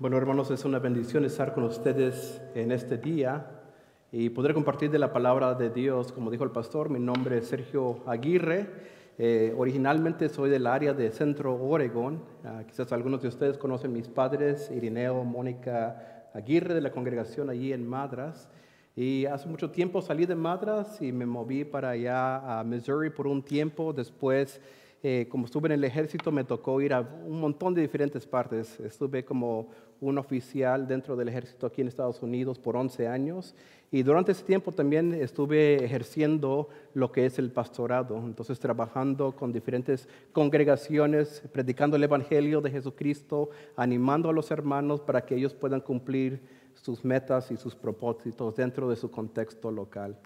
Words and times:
Bueno, 0.00 0.16
hermanos, 0.16 0.50
es 0.50 0.64
una 0.64 0.78
bendición 0.78 1.26
estar 1.26 1.52
con 1.52 1.62
ustedes 1.64 2.40
en 2.54 2.72
este 2.72 2.96
día 2.96 3.50
y 4.10 4.30
poder 4.30 4.54
compartir 4.54 4.90
de 4.90 4.98
la 4.98 5.12
palabra 5.12 5.52
de 5.52 5.68
Dios. 5.68 6.10
Como 6.10 6.30
dijo 6.30 6.42
el 6.42 6.52
pastor, 6.52 6.88
mi 6.88 6.98
nombre 6.98 7.36
es 7.36 7.48
Sergio 7.48 8.00
Aguirre. 8.06 8.66
Eh, 9.18 9.54
originalmente 9.58 10.30
soy 10.30 10.48
del 10.48 10.66
área 10.66 10.94
de 10.94 11.10
Centro 11.10 11.54
Oregon. 11.54 12.24
Ah, 12.42 12.62
quizás 12.66 12.90
algunos 12.92 13.20
de 13.20 13.28
ustedes 13.28 13.58
conocen 13.58 13.92
mis 13.92 14.08
padres, 14.08 14.70
Irineo, 14.74 15.22
Mónica 15.22 16.30
Aguirre, 16.32 16.72
de 16.72 16.80
la 16.80 16.92
congregación 16.92 17.50
allí 17.50 17.74
en 17.74 17.86
Madras. 17.86 18.48
Y 18.96 19.26
hace 19.26 19.50
mucho 19.50 19.70
tiempo 19.70 20.00
salí 20.00 20.24
de 20.24 20.34
Madras 20.34 21.02
y 21.02 21.12
me 21.12 21.26
moví 21.26 21.66
para 21.66 21.90
allá 21.90 22.58
a 22.58 22.64
Missouri 22.64 23.10
por 23.10 23.26
un 23.26 23.42
tiempo. 23.42 23.92
Después 23.92 24.62
eh, 25.02 25.28
como 25.30 25.46
estuve 25.46 25.68
en 25.68 25.72
el 25.72 25.84
ejército, 25.84 26.30
me 26.30 26.44
tocó 26.44 26.80
ir 26.80 26.92
a 26.92 27.00
un 27.00 27.40
montón 27.40 27.74
de 27.74 27.80
diferentes 27.80 28.26
partes. 28.26 28.78
Estuve 28.80 29.24
como 29.24 29.70
un 30.00 30.18
oficial 30.18 30.86
dentro 30.86 31.16
del 31.16 31.28
ejército 31.28 31.66
aquí 31.66 31.80
en 31.80 31.88
Estados 31.88 32.22
Unidos 32.22 32.58
por 32.58 32.76
11 32.76 33.06
años 33.08 33.54
y 33.92 34.04
durante 34.04 34.32
ese 34.32 34.44
tiempo 34.44 34.70
también 34.70 35.14
estuve 35.14 35.84
ejerciendo 35.84 36.68
lo 36.94 37.10
que 37.10 37.26
es 37.26 37.40
el 37.40 37.50
pastorado, 37.50 38.16
entonces 38.18 38.60
trabajando 38.60 39.32
con 39.32 39.52
diferentes 39.52 40.08
congregaciones, 40.32 41.42
predicando 41.52 41.96
el 41.96 42.04
Evangelio 42.04 42.60
de 42.60 42.70
Jesucristo, 42.70 43.50
animando 43.74 44.28
a 44.28 44.32
los 44.32 44.52
hermanos 44.52 45.00
para 45.00 45.26
que 45.26 45.34
ellos 45.34 45.54
puedan 45.54 45.80
cumplir 45.80 46.40
sus 46.74 47.04
metas 47.04 47.50
y 47.50 47.56
sus 47.56 47.74
propósitos 47.74 48.54
dentro 48.54 48.88
de 48.88 48.94
su 48.94 49.10
contexto 49.10 49.72
local. 49.72 50.16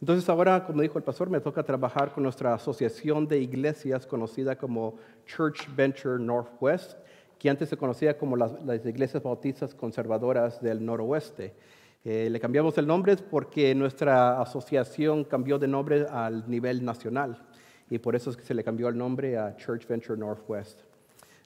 Entonces 0.00 0.28
ahora, 0.28 0.64
como 0.64 0.82
dijo 0.82 0.98
el 0.98 1.04
pastor, 1.04 1.30
me 1.30 1.38
toca 1.38 1.62
trabajar 1.62 2.12
con 2.12 2.24
nuestra 2.24 2.54
asociación 2.54 3.28
de 3.28 3.38
iglesias 3.38 4.06
conocida 4.06 4.56
como 4.56 4.96
Church 5.26 5.68
Venture 5.76 6.18
Northwest, 6.18 6.94
que 7.42 7.50
antes 7.50 7.68
se 7.68 7.76
conocía 7.76 8.16
como 8.16 8.36
las, 8.36 8.52
iglesias 8.86 9.20
bautistas 9.20 9.74
conservadoras 9.74 10.62
del 10.62 10.86
noroeste. 10.86 11.52
Eh, 12.04 12.28
le 12.30 12.38
cambiamos 12.38 12.78
el 12.78 12.86
nombre 12.86 13.16
porque 13.16 13.74
nuestra 13.74 14.40
asociación 14.40 15.24
cambió 15.24 15.58
de 15.58 15.66
nombre 15.66 16.06
al 16.08 16.48
nivel 16.48 16.84
nacional 16.84 17.42
y 17.90 17.98
por 17.98 18.14
eso 18.14 18.30
es 18.30 18.36
que 18.36 18.44
se 18.44 18.54
le 18.54 18.62
cambió 18.62 18.86
el 18.88 18.96
nombre 18.96 19.36
a 19.36 19.56
Church 19.56 19.88
Venture 19.88 20.16
Northwest. 20.16 20.82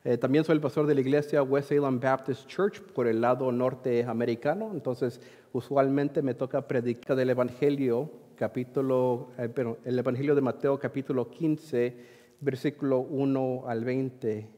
Eh, 0.05 0.19
también 0.19 0.45
soy 0.45 0.57
el 0.57 0.61
pastor 0.61 0.87
de 0.87 0.95
la 0.95 1.01
iglesia 1.01 1.43
West 1.43 1.71
Salem 1.71 1.99
Baptist 1.99 2.47
Church 2.47 2.83
por 2.93 3.07
el 3.07 3.23
lado 3.23 3.51
norteamericano, 3.51 4.73
entonces 4.75 5.19
usualmente 5.55 6.21
me 6.21 6.35
toca 6.35 6.69
predicar 6.69 7.17
del 7.17 7.31
Evangelio, 7.31 8.11
capítulo, 8.37 9.31
eh, 9.39 9.49
el 9.87 9.99
Evangelio 9.99 10.35
de 10.35 10.43
Mateo 10.43 10.79
capítulo 10.79 11.31
15, 11.31 11.97
versículo 12.43 12.99
1 12.99 13.65
al 13.67 13.83
20. 13.83 14.56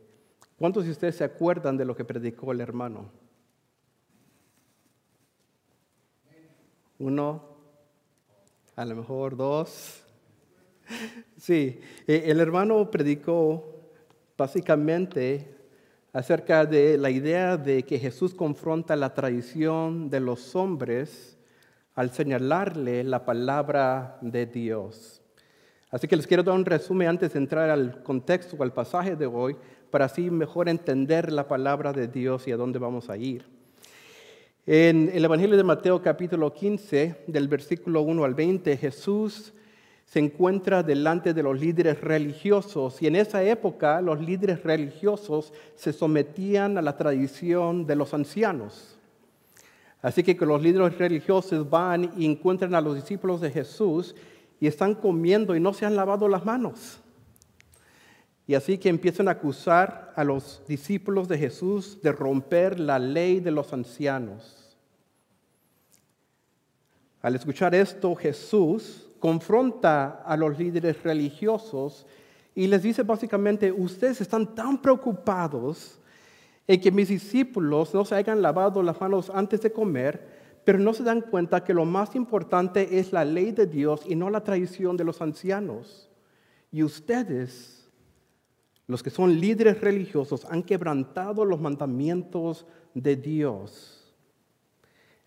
¿Cuántos 0.59 0.85
de 0.85 0.91
ustedes 0.91 1.15
se 1.15 1.25
acuerdan 1.25 1.77
de 1.77 1.85
lo 1.85 1.95
que 1.95 2.05
predicó 2.05 2.51
el 2.51 2.61
hermano? 2.61 3.13
Uno, 6.99 7.45
a 8.75 8.85
lo 8.85 8.97
mejor 8.97 9.37
dos. 9.37 10.03
Sí, 11.37 11.81
eh, 12.09 12.25
el 12.27 12.41
hermano 12.41 12.91
predicó 12.91 13.93
básicamente 14.37 15.55
acerca 16.13 16.67
de 16.67 16.99
la 16.99 17.11
idea 17.11 17.57
de 17.57 17.85
que 17.85 18.01
Jesús 18.01 18.35
confronta 18.35 18.97
la 18.97 19.15
tradición 19.15 20.11
de 20.11 20.19
los 20.19 20.57
hombres 20.57 21.39
al 21.95 22.11
señalarle 22.11 23.05
la 23.05 23.25
palabra 23.25 24.19
de 24.21 24.47
Dios. 24.47 25.23
Así 25.91 26.07
que 26.09 26.17
les 26.17 26.27
quiero 26.27 26.43
dar 26.43 26.55
un 26.55 26.65
resumen 26.65 27.09
antes 27.09 27.33
de 27.33 27.39
entrar 27.39 27.71
al 27.71 28.03
contexto 28.03 28.61
al 28.63 28.73
pasaje 28.73 29.17
de 29.17 29.27
hoy, 29.27 29.57
para 29.91 30.07
así 30.07 30.31
mejor 30.31 30.69
entender 30.69 31.33
la 31.33 31.49
palabra 31.49 31.93
de 31.93 32.09
Dios 32.09 32.47
y 32.49 32.53
a 32.53 32.57
dónde 32.57 32.79
vamos 32.79 33.11
a 33.11 33.17
ir. 33.17 33.45
En 34.67 35.11
el 35.15 35.25
Evangelio 35.25 35.57
de 35.57 35.65
Mateo 35.65 36.03
capítulo 36.03 36.53
15, 36.53 37.25
del 37.27 37.49
versículo 37.49 38.03
1 38.03 38.25
al 38.25 38.35
20, 38.35 38.77
Jesús 38.77 39.55
se 40.05 40.19
encuentra 40.19 40.83
delante 40.83 41.35
de 41.35 41.43
los 41.43 41.59
líderes 41.59 42.01
religiosos 42.01 43.01
y 43.03 43.07
en 43.07 43.17
esa 43.17 43.43
época 43.43 44.01
los 44.01 44.21
líderes 44.21 44.63
religiosos 44.63 45.53
se 45.75 45.93
sometían 45.93 46.79
a 46.79 46.83
la 46.83 46.97
tradición 46.97 47.87
de 47.87 47.97
los 47.97 48.13
ancianos. 48.15 48.99
Así 50.01 50.23
que 50.23 50.35
los 50.35 50.63
líderes 50.63 50.97
religiosos 50.97 51.69
van 51.69 52.13
y 52.17 52.25
encuentran 52.25 52.75
a 52.75 52.81
los 52.81 52.95
discípulos 52.95 53.41
de 53.41 53.51
Jesús 53.51 54.15
y 54.61 54.67
están 54.67 54.95
comiendo 54.95 55.57
y 55.57 55.61
no 55.61 55.73
se 55.73 55.87
han 55.87 55.97
lavado 55.97 56.29
las 56.29 56.45
manos. 56.45 57.01
Y 58.49 58.55
así 58.55 58.79
que 58.79 58.89
empiezan 58.89 59.29
a 59.29 59.33
acusar 59.33 60.11
a 60.17 60.25
los 60.25 60.63
discípulos 60.67 61.29
de 61.29 61.37
Jesús 61.37 62.01
de 62.03 62.13
romper 62.13 62.81
la 62.81 62.99
ley 62.99 63.41
de 63.41 63.51
los 63.51 63.75
ancianos. 63.75 64.75
Al 67.21 67.35
escuchar 67.35 67.75
esto, 67.75 68.15
Jesús 68.15 69.07
confronta 69.19 70.23
a 70.25 70.35
los 70.39 70.59
líderes 70.59 71.03
religiosos 71.03 72.07
y 72.55 72.69
les 72.69 72.83
dice 72.83 73.03
básicamente, 73.03 73.71
ustedes 73.71 74.23
están 74.23 74.55
tan 74.55 74.81
preocupados 74.81 75.99
en 76.67 76.81
que 76.81 76.91
mis 76.91 77.09
discípulos 77.09 77.93
no 77.93 78.07
se 78.07 78.15
hayan 78.15 78.41
lavado 78.41 78.83
las 78.83 78.99
manos 78.99 79.31
antes 79.35 79.61
de 79.61 79.73
comer, 79.73 80.27
pero 80.65 80.79
no 80.79 80.95
se 80.95 81.03
dan 81.03 81.21
cuenta 81.21 81.65
que 81.65 81.75
lo 81.75 81.85
más 81.85 82.17
importante 82.17 82.99
es 82.99 83.13
la 83.13 83.27
ley 83.27 83.53
de 83.53 83.67
Dios 83.67 84.01
y 84.07 84.17
no 84.17 84.31
la 84.31 84.43
tradición 84.43 84.97
de 84.97 85.05
los 85.05 85.21
ancianos. 85.21 86.09
Y 86.73 86.83
ustedes, 86.83 87.78
los 88.89 89.03
que 89.03 89.11
son 89.11 89.39
líderes 89.39 89.81
religiosos, 89.81 90.47
han 90.47 90.63
quebrantado 90.63 91.45
los 91.45 91.61
mandamientos 91.61 92.67
de 92.95 93.17
Dios. 93.17 94.15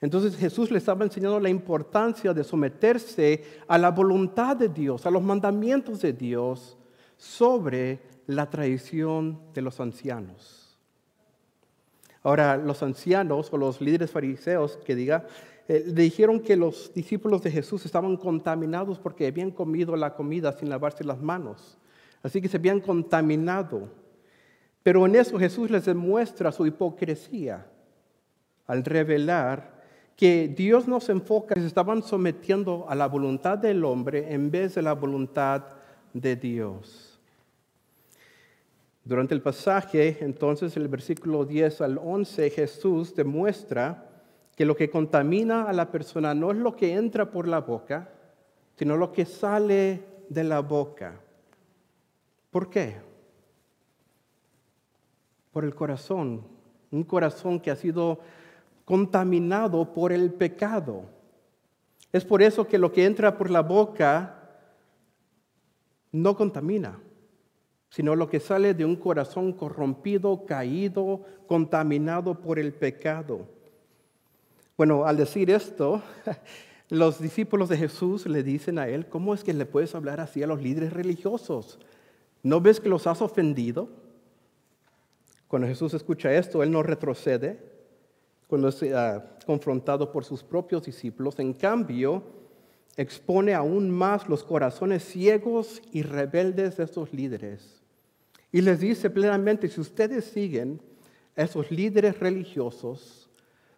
Entonces 0.02 0.36
Jesús 0.36 0.72
le 0.72 0.80
estaba 0.80 1.06
enseñando 1.06 1.40
la 1.40 1.50
importancia 1.50 2.34
de 2.34 2.44
someterse 2.44 3.44
a 3.68 3.78
la 3.78 3.92
voluntad 3.92 4.58
de 4.58 4.68
Dios, 4.68 5.06
a 5.06 5.12
los 5.12 5.22
mandamientos 5.22 6.02
de 6.02 6.12
Dios 6.12 6.76
sobre 7.18 8.00
la 8.26 8.50
tradición 8.50 9.40
de 9.54 9.62
los 9.62 9.80
ancianos. 9.80 10.76
Ahora, 12.24 12.58
los 12.58 12.82
ancianos 12.82 13.54
o 13.54 13.58
los 13.58 13.80
líderes 13.80 14.10
fariseos 14.10 14.78
que 14.78 14.96
diga, 14.96 15.28
eh, 15.68 15.84
le 15.86 16.02
dijeron 16.02 16.40
que 16.40 16.56
los 16.56 16.92
discípulos 16.96 17.44
de 17.44 17.52
Jesús 17.52 17.86
estaban 17.86 18.18
contaminados 18.18 18.98
porque 18.98 19.28
habían 19.28 19.52
comido 19.52 19.96
la 19.96 20.16
comida 20.16 20.52
sin 20.52 20.70
lavarse 20.70 21.04
las 21.04 21.22
manos. 21.22 21.78
Así 22.24 22.42
que 22.42 22.48
se 22.48 22.58
habían 22.58 22.80
contaminado. 22.80 23.90
Pero 24.84 25.06
en 25.06 25.16
eso 25.16 25.38
Jesús 25.38 25.70
les 25.70 25.86
demuestra 25.86 26.52
su 26.52 26.66
hipocresía 26.66 27.66
al 28.68 28.84
revelar 28.84 29.82
que 30.16 30.48
Dios 30.48 30.88
nos 30.88 31.09
enfoca, 31.09 31.56
se 31.56 31.66
estaban 31.66 32.04
sometiendo 32.04 32.86
a 32.88 32.96
la 32.96 33.08
voluntad 33.08 33.58
del 33.58 33.84
hombre 33.84 34.34
en 34.34 34.52
vez 34.52 34.76
de 34.76 34.82
la 34.82 34.94
voluntad 34.94 35.64
de 36.14 36.36
Dios. 36.36 37.20
Durante 39.03 39.34
el 39.34 39.42
pasaje, 39.42 40.20
entonces, 40.22 40.78
el 40.78 40.88
versículo 40.88 41.44
10 41.44 41.82
al 41.82 41.98
11, 41.98 42.52
Jesús 42.52 43.16
demuestra 43.16 44.09
que 44.56 44.66
lo 44.66 44.76
que 44.76 44.92
contamina 44.92 45.64
a 45.64 45.74
la 45.74 45.90
persona 45.90 46.36
no 46.36 46.52
es 46.52 46.58
lo 46.58 46.76
que 46.76 46.94
entra 46.94 47.32
por 47.32 47.48
la 47.48 47.62
boca, 47.62 48.09
sino 48.76 48.98
lo 48.98 49.12
que 49.12 49.26
sale 49.26 50.03
de 50.30 50.44
la 50.44 50.59
boca. 50.59 51.20
¿Por 52.52 52.70
qué? 52.70 52.98
Por 55.52 55.64
el 55.66 55.74
corazón, 55.74 56.44
un 56.92 57.04
corazón 57.04 57.60
que 57.60 57.72
ha 57.72 57.76
sido 57.76 58.20
contaminado 58.86 59.94
por 59.94 60.12
el 60.12 60.34
pecado. 60.34 61.06
Es 62.12 62.26
por 62.26 62.42
eso 62.42 62.68
que 62.68 62.78
lo 62.78 62.92
que 62.92 63.06
entra 63.06 63.38
por 63.38 63.50
la 63.50 63.62
boca 63.62 64.38
no 66.12 66.36
contamina, 66.36 67.00
sino 67.90 68.16
lo 68.16 68.30
que 68.30 68.42
sale 68.42 68.74
de 68.74 68.84
un 68.84 68.98
corazón 68.98 69.54
corrompido, 69.54 70.46
caído, 70.46 71.22
contaminado 71.48 72.40
por 72.40 72.60
el 72.60 72.74
pecado. 72.74 73.48
Bueno, 74.78 75.06
al 75.06 75.16
decir 75.16 75.50
esto, 75.52 76.02
los 76.90 77.22
discípulos 77.22 77.70
de 77.70 77.78
Jesús 77.78 78.26
le 78.26 78.44
dicen 78.44 78.78
a 78.78 78.90
él, 78.90 79.08
¿cómo 79.08 79.34
es 79.34 79.44
que 79.44 79.54
le 79.54 79.66
puedes 79.66 79.96
hablar 79.96 80.20
así 80.20 80.44
a 80.44 80.47
los 80.47 80.62
líderes 80.62 80.92
religiosos? 80.92 81.80
¿No 82.43 82.61
ves 82.61 82.79
que 82.79 82.90
los 82.90 83.08
has 83.08 83.22
ofendido? 83.22 83.90
Cuando 85.47 85.67
Jesús 85.67 85.93
escucha 85.93 86.34
esto, 86.34 86.64
él 86.64 86.72
no 86.72 86.82
retrocede, 86.82 87.59
cuando 88.47 88.70
es 88.70 88.82
ah, 88.93 89.38
confrontado 89.46 90.11
por 90.11 90.23
sus 90.23 90.43
propios 90.43 90.84
discípulos. 90.84 91.40
En 91.40 91.53
cambio, 91.53 92.23
expone 92.97 93.53
aún 93.53 93.90
más 93.90 94.28
los 94.28 94.43
corazones 94.43 95.03
ciegos 95.03 95.82
y 95.91 96.03
rebeldes 96.03 96.78
de 96.78 96.84
estos 96.84 97.14
líderes. 97.14 97.82
Y 98.52 98.61
les 98.61 98.79
dice 98.79 99.09
plenamente, 99.09 99.67
si 99.67 99.79
ustedes 99.79 100.26
siguen 100.26 100.82
a 101.35 101.44
esos 101.44 101.72
líderes 101.72 102.20
religiosos, 102.20 103.29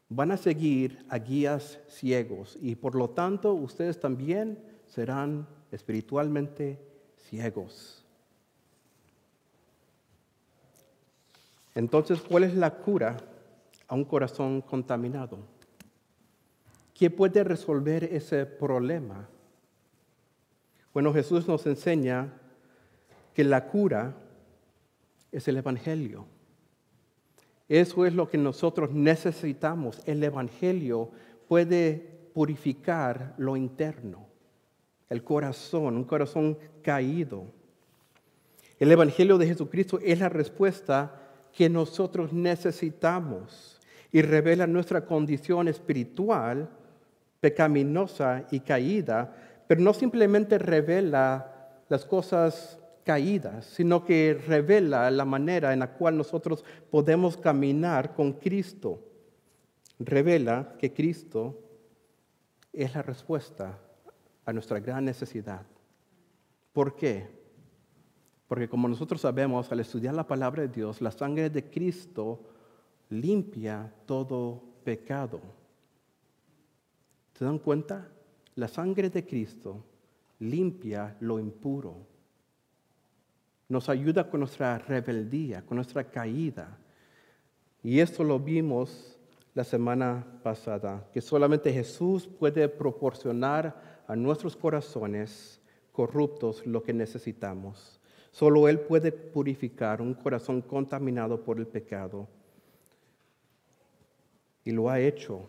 van 0.09 0.31
a 0.31 0.38
seguir 0.38 1.06
a 1.09 1.18
guías 1.19 1.80
ciegos 1.88 2.57
y 2.62 2.75
por 2.75 2.95
lo 2.95 3.09
tanto 3.09 3.54
ustedes 3.54 4.00
también 4.00 4.59
serán 4.88 5.48
espiritualmente 5.71 6.80
ciegos. 7.30 8.03
Entonces, 11.75 12.22
¿cuál 12.22 12.44
es 12.44 12.56
la 12.56 12.72
cura 12.72 13.18
a 13.88 13.96
un 13.96 14.06
corazón 14.06 14.62
contaminado. 14.62 15.40
¿Quién 16.98 17.16
puede 17.16 17.44
resolver 17.44 18.04
ese 18.06 18.46
problema? 18.46 19.28
Bueno, 20.94 21.14
Jesús 21.14 21.48
nos 21.48 21.66
enseña 21.66 22.34
que 23.34 23.44
la 23.44 23.68
cura 23.68 24.16
es 25.31 25.48
el 25.48 25.58
Evangelio. 25.58 26.25
Eso 27.68 28.06
es 28.06 28.14
lo 28.14 28.30
que 28.30 28.38
nosotros 28.38 28.92
necesitamos. 28.92 30.02
El 30.06 30.24
Evangelio 30.24 31.10
puede 31.48 32.30
purificar 32.34 33.34
lo 33.38 33.58
interno, 33.58 34.28
el 35.10 35.24
corazón, 35.24 35.98
un 35.98 36.04
corazón 36.04 36.58
caído. 36.81 37.46
El 38.80 38.92
Evangelio 38.92 39.38
de 39.38 39.48
Jesucristo 39.48 40.00
es 40.04 40.19
la 40.19 40.30
respuesta 40.30 41.23
que 41.56 41.70
nosotros 41.70 42.34
necesitamos 42.34 43.80
y 44.12 44.22
revela 44.22 44.68
nuestra 44.68 45.06
condición 45.06 45.68
espiritual 45.68 46.70
pecaminosa 47.40 48.46
y 48.52 48.62
caída, 48.62 49.36
pero 49.68 49.82
no 49.82 49.94
simplemente 49.94 50.58
revela 50.58 51.82
las 51.90 52.06
cosas 52.06 52.80
caídas, 53.04 53.66
sino 53.66 54.06
que 54.06 54.40
revela 54.48 55.12
la 55.12 55.26
manera 55.26 55.74
en 55.74 55.80
la 55.80 55.92
cual 55.92 56.18
nosotros 56.18 56.64
podemos 56.90 57.38
caminar 57.38 58.14
con 58.16 58.34
Cristo. 58.34 59.00
Revela 60.00 60.76
que 60.80 60.94
Cristo 60.94 61.60
es 62.72 62.96
la 62.96 63.02
respuesta 63.02 63.78
a 64.46 64.54
nuestra 64.54 64.80
gran 64.80 65.06
necesidad. 65.06 65.66
¿Por 66.72 66.96
qué? 66.96 67.43
Porque 68.54 68.70
como 68.70 68.88
nosotros 68.88 69.20
sabemos, 69.20 69.72
al 69.72 69.80
estudiar 69.80 70.14
la 70.14 70.28
palabra 70.28 70.62
de 70.62 70.68
Dios, 70.68 71.02
la 71.02 71.10
sangre 71.10 71.50
de 71.50 71.72
Cristo 71.72 72.40
limpia 73.10 73.92
todo 74.06 74.62
pecado. 74.84 75.42
¿Se 77.34 77.46
dan 77.46 77.58
cuenta? 77.58 78.12
La 78.54 78.68
sangre 78.68 79.10
de 79.10 79.26
Cristo 79.26 79.84
limpia 80.38 81.18
lo 81.20 81.40
impuro. 81.40 81.96
Nos 83.70 83.90
ayuda 83.90 84.30
con 84.30 84.42
nuestra 84.42 84.78
rebeldía, 84.78 85.66
con 85.66 85.78
nuestra 85.78 86.04
caída. 86.04 86.78
Y 87.82 88.02
esto 88.02 88.24
lo 88.24 88.38
vimos 88.38 89.18
la 89.56 89.64
semana 89.64 90.28
pasada, 90.44 91.10
que 91.12 91.22
solamente 91.22 91.74
Jesús 91.74 92.28
puede 92.28 92.70
proporcionar 92.70 94.04
a 94.08 94.16
nuestros 94.16 94.56
corazones 94.56 95.60
corruptos 95.92 96.64
lo 96.68 96.84
que 96.84 96.94
necesitamos. 96.94 98.00
Solo 98.33 98.68
Él 98.68 98.80
puede 98.80 99.12
purificar 99.12 100.01
un 100.01 100.15
corazón 100.15 100.63
contaminado 100.63 101.44
por 101.44 101.59
el 101.59 101.68
pecado. 101.68 102.27
Y 104.65 104.71
lo 104.71 104.89
ha 104.89 105.00
hecho 105.00 105.47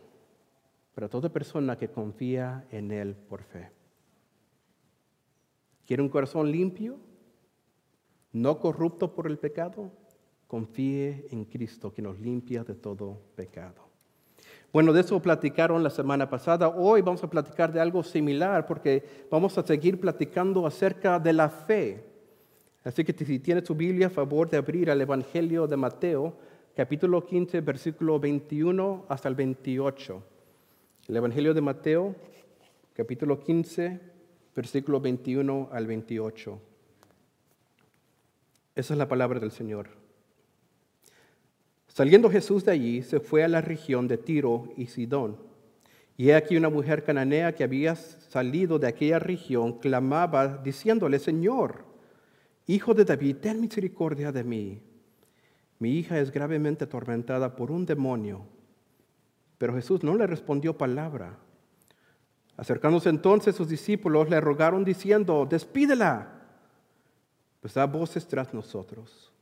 para 0.95 1.09
toda 1.09 1.31
persona 1.31 1.79
que 1.79 1.89
confía 1.89 2.67
en 2.71 2.93
Él 2.93 3.17
por 3.17 3.43
fe. 3.43 3.71
¿Quiere 5.87 6.03
un 6.03 6.11
corazón 6.11 6.53
limpio? 6.53 6.99
No 8.33 8.61
corrupto 8.61 9.15
por 9.15 9.29
el 9.29 9.39
pecado. 9.39 9.91
Confíe 10.47 11.27
en 11.31 11.47
Cristo 11.47 11.91
que 11.91 12.03
nos 12.03 12.21
limpia 12.21 12.65
de 12.65 12.75
todo 12.75 13.19
pecado. 13.35 13.83
Bueno, 14.75 14.93
de 14.93 15.01
eso 15.01 15.23
platicaron 15.23 15.83
la 15.83 15.89
semana 15.89 16.29
pasada. 16.29 16.69
Hoy 16.69 17.01
vamos 17.01 17.25
a 17.25 17.31
platicar 17.31 17.73
de 17.73 17.81
algo 17.81 18.03
similar 18.03 18.67
porque 18.67 19.27
vamos 19.31 19.57
a 19.57 19.63
seguir 19.63 19.99
platicando 19.99 20.67
acerca 20.67 21.19
de 21.19 21.33
la 21.33 21.49
fe. 21.49 22.14
Así 22.85 23.03
que 23.03 23.15
si 23.25 23.39
tiene 23.39 23.65
su 23.65 23.75
Biblia, 23.75 24.09
a 24.09 24.11
favor 24.11 24.51
de 24.51 24.59
abrir 24.59 24.91
al 24.91 25.01
Evangelio 25.01 25.67
de 25.67 25.77
Mateo, 25.77 26.37
capítulo 26.77 27.25
15, 27.25 27.63
versículo 27.63 28.21
21 28.21 29.07
hasta 29.09 29.27
el 29.31 29.35
28. 29.35 30.23
El 31.09 31.17
Evangelio 31.17 31.55
de 31.55 31.63
Mateo, 31.63 32.15
capítulo 32.93 33.41
15, 33.41 34.01
versículo 34.55 35.01
21 35.01 35.71
al 35.73 35.87
28. 35.87 36.61
Esa 38.75 38.95
es 38.95 38.99
la 38.99 39.09
palabra 39.09 39.41
del 39.41 39.51
Señor. 39.51 39.89
Saliendo 41.89 42.29
Jesús 42.29 42.67
de 42.67 42.73
allí, 42.73 43.03
se 43.03 43.19
fue 43.19 43.45
a 43.45 43.49
la 43.49 43.63
región 43.63 44.09
de 44.09 44.19
Tiro 44.19 44.69
y 44.77 44.89
Sidón. 44.89 45.39
Y 46.19 46.29
he 46.29 46.35
aquí 46.35 46.57
una 46.57 46.69
mujer 46.69 47.03
cananea 47.03 47.55
que 47.55 47.65
había 47.65 47.97
salido 47.97 48.79
de 48.79 48.89
aquella 48.89 49.21
región, 49.21 49.79
clamaba 49.79 50.59
diciéndole, 50.59 51.19
Señor, 51.19 51.94
Hijo 52.67 52.95
de 52.95 53.05
David, 53.05 53.37
ten 53.37 53.61
misericordia 53.61 54.33
de 54.33 54.45
mí. 54.45 54.81
Mi 55.79 55.99
hija 55.99 56.19
es 56.19 56.31
gravemente 56.31 56.85
atormentada 56.85 57.57
por 57.57 57.71
un 57.71 57.85
demonio. 57.85 58.47
Pero 59.59 59.75
Jesús 59.75 60.03
no 60.03 60.15
le 60.17 60.27
respondió 60.27 60.77
palabra. 60.77 61.39
Acercándose 62.57 63.09
entonces 63.09 63.57
sus 63.57 63.69
discípulos 63.69 64.31
le 64.31 64.41
rogaron 64.41 64.85
diciendo, 64.85 65.47
despídela, 65.49 66.41
pues 67.61 67.75
da 67.75 67.87
voces 67.87 68.27
tras 68.27 68.55
nosotros. 68.55 69.33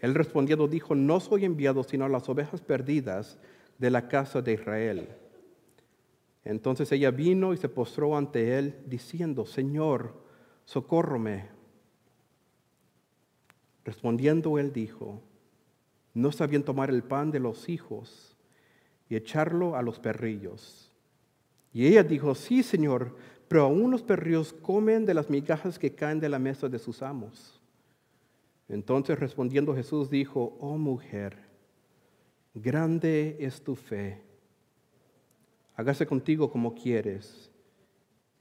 Él 0.00 0.14
respondiendo 0.14 0.68
dijo, 0.68 0.94
no 0.94 1.18
soy 1.18 1.44
enviado 1.44 1.82
sino 1.82 2.04
a 2.04 2.08
las 2.08 2.28
ovejas 2.28 2.60
perdidas 2.60 3.38
de 3.78 3.90
la 3.90 4.08
casa 4.08 4.42
de 4.42 4.52
Israel. 4.52 5.08
Entonces 6.44 6.90
ella 6.92 7.10
vino 7.10 7.52
y 7.52 7.56
se 7.56 7.68
postró 7.68 8.16
ante 8.16 8.58
él 8.58 8.76
diciendo, 8.86 9.44
Señor, 9.44 10.27
socórrome. 10.68 11.46
Respondiendo 13.86 14.58
él 14.58 14.70
dijo, 14.70 15.22
no 16.12 16.30
sabían 16.30 16.62
tomar 16.62 16.90
el 16.90 17.02
pan 17.02 17.30
de 17.30 17.40
los 17.40 17.70
hijos 17.70 18.36
y 19.08 19.16
echarlo 19.16 19.76
a 19.76 19.82
los 19.82 19.98
perrillos. 19.98 20.92
Y 21.72 21.86
ella 21.86 22.02
dijo, 22.02 22.34
sí, 22.34 22.62
Señor, 22.62 23.16
pero 23.48 23.62
aún 23.62 23.90
los 23.90 24.02
perrillos 24.02 24.52
comen 24.52 25.06
de 25.06 25.14
las 25.14 25.30
migajas 25.30 25.78
que 25.78 25.94
caen 25.94 26.20
de 26.20 26.28
la 26.28 26.38
mesa 26.38 26.68
de 26.68 26.78
sus 26.78 27.00
amos. 27.00 27.62
Entonces 28.68 29.18
respondiendo 29.18 29.74
Jesús 29.74 30.10
dijo, 30.10 30.58
oh 30.60 30.76
mujer, 30.76 31.38
grande 32.52 33.38
es 33.40 33.64
tu 33.64 33.74
fe, 33.74 34.20
hágase 35.76 36.06
contigo 36.06 36.50
como 36.50 36.74
quieres. 36.74 37.50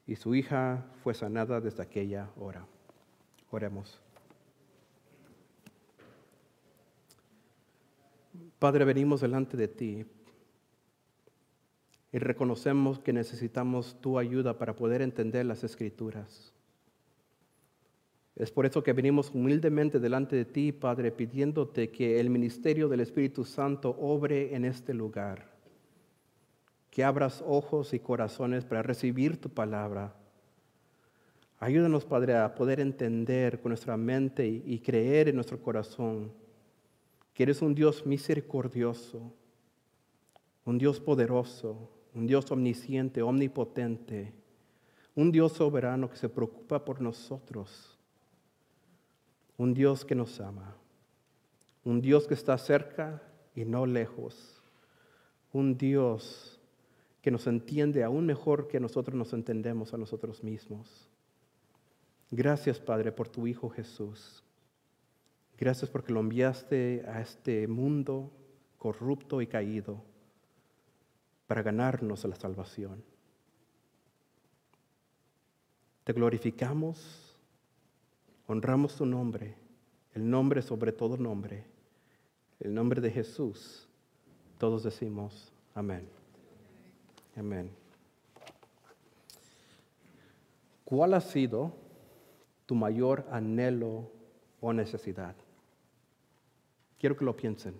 Y 0.08 0.16
su 0.16 0.34
hija 0.34 0.86
fue 1.04 1.14
sanada 1.14 1.60
desde 1.60 1.84
aquella 1.84 2.32
hora. 2.40 2.66
Oremos. 3.52 4.02
Padre, 8.58 8.86
venimos 8.86 9.22
delante 9.22 9.58
de 9.58 9.68
ti 9.68 10.06
y 12.12 12.18
reconocemos 12.18 13.00
que 13.00 13.14
necesitamos 13.14 14.00
tu 14.02 14.18
ayuda 14.18 14.58
para 14.58 14.76
poder 14.76 15.02
entender 15.02 15.46
las 15.46 15.64
escrituras. 15.64 16.54
Es 18.36 18.52
por 18.52 18.66
eso 18.66 18.84
que 18.84 18.94
venimos 18.94 19.32
humildemente 19.34 20.00
delante 20.00 20.36
de 20.36 20.46
ti, 20.46 20.72
Padre, 20.72 21.12
pidiéndote 21.12 21.90
que 21.90 22.20
el 22.20 22.30
ministerio 22.30 22.88
del 22.88 23.00
Espíritu 23.00 23.44
Santo 23.44 23.98
obre 24.00 24.56
en 24.56 24.64
este 24.64 24.94
lugar, 24.94 25.57
que 26.98 27.04
abras 27.04 27.44
ojos 27.46 27.94
y 27.94 28.00
corazones 28.00 28.66
para 28.66 28.82
recibir 28.82 29.40
tu 29.40 29.50
palabra. 29.50 30.16
Ayúdanos, 31.60 32.06
Padre, 32.06 32.36
a 32.36 32.56
poder 32.56 32.80
entender 32.80 33.62
con 33.62 33.70
nuestra 33.70 33.96
mente 33.96 34.48
y 34.48 34.80
creer 34.80 35.30
en 35.30 35.36
nuestro 35.36 35.62
corazón 35.62 36.32
que 37.36 37.44
eres 37.44 37.62
un 37.62 37.76
Dios 37.76 38.04
misericordioso, 38.04 39.32
un 40.66 40.80
Dios 40.80 41.00
poderoso, 41.00 41.88
un 42.16 42.26
Dios 42.26 42.50
omnisciente, 42.50 43.22
omnipotente, 43.22 44.34
un 45.14 45.32
Dios 45.32 45.52
soberano 45.52 46.10
que 46.10 46.18
se 46.18 46.30
preocupa 46.30 46.84
por 46.84 47.00
nosotros, 47.00 47.96
un 49.56 49.76
Dios 49.76 50.04
que 50.04 50.16
nos 50.16 50.40
ama, 50.40 50.76
un 51.84 52.02
Dios 52.02 52.26
que 52.26 52.34
está 52.34 52.58
cerca 52.58 53.22
y 53.54 53.66
no 53.66 53.86
lejos, 53.86 54.64
un 55.54 55.78
Dios 55.78 56.57
que 57.28 57.32
nos 57.32 57.46
entiende 57.46 58.06
aún 58.06 58.26
mejor 58.26 58.70
que 58.70 58.80
nosotros 58.80 59.14
nos 59.14 59.34
entendemos 59.34 59.94
a 59.94 59.98
nosotros 59.98 60.46
mismos. 60.46 61.10
Gracias, 62.32 62.80
Padre, 62.80 63.12
por 63.12 63.28
tu 63.28 63.48
Hijo 63.48 63.70
Jesús. 63.70 64.46
Gracias 65.58 65.92
porque 65.92 66.14
lo 66.14 66.22
enviaste 66.22 67.04
a 67.06 67.20
este 67.20 67.68
mundo 67.68 68.32
corrupto 68.78 69.42
y 69.42 69.48
caído 69.48 70.02
para 71.48 71.64
ganarnos 71.64 72.24
la 72.24 72.36
salvación. 72.38 73.04
Te 76.06 76.14
glorificamos, 76.14 77.38
honramos 78.46 78.96
tu 78.96 79.06
nombre, 79.06 79.58
el 80.14 80.30
nombre 80.30 80.62
sobre 80.62 80.94
todo 80.94 81.18
nombre, 81.18 81.66
el 82.62 82.74
nombre 82.74 83.02
de 83.02 83.12
Jesús. 83.12 83.86
Todos 84.58 84.84
decimos 84.84 85.52
amén. 85.76 86.08
Amén. 87.38 87.70
¿Cuál 90.84 91.14
ha 91.14 91.22
sido 91.22 91.72
tu 92.66 92.74
mayor 92.74 93.28
anhelo 93.32 94.10
o 94.60 94.74
necesidad? 94.74 95.36
Quiero 97.00 97.16
que 97.16 97.26
lo 97.26 97.38
piensen. 97.38 97.80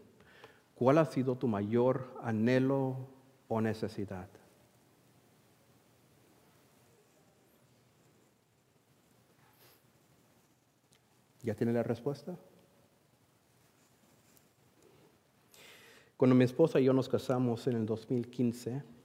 ¿Cuál 0.76 1.00
ha 1.00 1.06
sido 1.06 1.36
tu 1.36 1.48
mayor 1.48 2.14
anhelo 2.22 2.98
o 3.48 3.60
necesidad? 3.60 4.28
¿Ya 11.42 11.56
tiene 11.56 11.74
la 11.74 11.82
respuesta? 11.82 12.38
Cuando 16.16 16.36
mi 16.36 16.44
esposa 16.44 16.80
y 16.80 16.84
yo 16.84 16.94
nos 16.94 17.10
casamos 17.10 17.66
en 17.68 17.78
el 17.78 17.86
2015, 17.86 18.97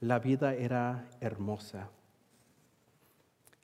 la 0.00 0.18
vida 0.18 0.54
era 0.54 1.08
hermosa. 1.20 1.90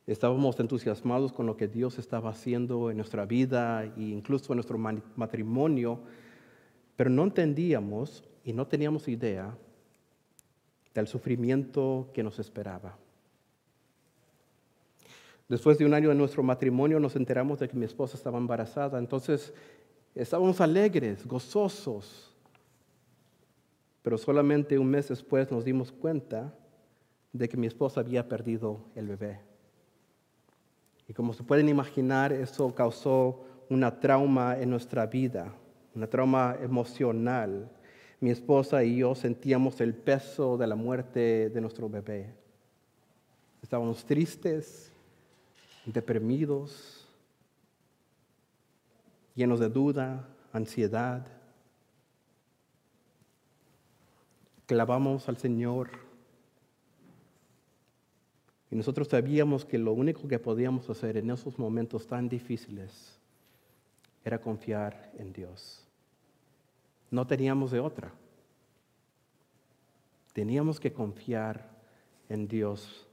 Estábamos 0.06 0.58
entusiasmados 0.60 1.32
con 1.32 1.46
lo 1.46 1.56
que 1.56 1.68
Dios 1.68 1.98
estaba 1.98 2.30
haciendo 2.30 2.90
en 2.90 2.98
nuestra 2.98 3.24
vida 3.24 3.84
e 3.84 4.02
incluso 4.02 4.52
en 4.52 4.56
nuestro 4.56 4.76
matrimonio, 4.78 6.00
pero 6.96 7.08
no 7.08 7.24
entendíamos 7.24 8.24
y 8.44 8.52
no 8.52 8.66
teníamos 8.66 9.08
idea 9.08 9.56
del 10.92 11.06
sufrimiento 11.06 12.10
que 12.12 12.22
nos 12.22 12.38
esperaba. 12.38 12.98
Después 15.48 15.78
de 15.78 15.86
un 15.86 15.94
año 15.94 16.08
de 16.08 16.14
nuestro 16.14 16.42
matrimonio 16.42 17.00
nos 17.00 17.16
enteramos 17.16 17.58
de 17.58 17.68
que 17.68 17.76
mi 17.76 17.84
esposa 17.84 18.16
estaba 18.16 18.38
embarazada, 18.38 18.98
entonces 18.98 19.54
estábamos 20.14 20.60
alegres, 20.60 21.26
gozosos, 21.26 22.33
pero 24.04 24.18
solamente 24.18 24.78
un 24.78 24.90
mes 24.90 25.08
después 25.08 25.50
nos 25.50 25.64
dimos 25.64 25.90
cuenta 25.90 26.52
de 27.32 27.48
que 27.48 27.56
mi 27.56 27.66
esposa 27.66 28.00
había 28.00 28.28
perdido 28.28 28.84
el 28.94 29.08
bebé. 29.08 29.40
Y 31.08 31.14
como 31.14 31.32
se 31.32 31.42
pueden 31.42 31.70
imaginar, 31.70 32.30
eso 32.30 32.74
causó 32.74 33.46
una 33.70 33.98
trauma 34.00 34.60
en 34.60 34.68
nuestra 34.68 35.06
vida, 35.06 35.54
una 35.94 36.06
trauma 36.06 36.54
emocional. 36.60 37.70
Mi 38.20 38.28
esposa 38.28 38.84
y 38.84 38.98
yo 38.98 39.14
sentíamos 39.14 39.80
el 39.80 39.94
peso 39.94 40.58
de 40.58 40.66
la 40.66 40.76
muerte 40.76 41.48
de 41.48 41.60
nuestro 41.62 41.88
bebé. 41.88 42.28
Estábamos 43.62 44.04
tristes, 44.04 44.92
deprimidos, 45.86 47.08
llenos 49.34 49.60
de 49.60 49.70
duda, 49.70 50.28
ansiedad. 50.52 51.26
Clavamos 54.66 55.28
al 55.28 55.36
Señor. 55.36 55.90
Y 58.70 58.76
nosotros 58.76 59.08
sabíamos 59.08 59.64
que 59.64 59.78
lo 59.78 59.92
único 59.92 60.26
que 60.26 60.38
podíamos 60.38 60.88
hacer 60.90 61.16
en 61.16 61.30
esos 61.30 61.58
momentos 61.58 62.06
tan 62.06 62.28
difíciles 62.28 63.18
era 64.24 64.40
confiar 64.40 65.12
en 65.18 65.32
Dios. 65.32 65.86
No 67.10 67.26
teníamos 67.26 67.70
de 67.70 67.80
otra. 67.80 68.12
Teníamos 70.32 70.80
que 70.80 70.92
confiar 70.92 71.70
en 72.28 72.48
Dios. 72.48 73.06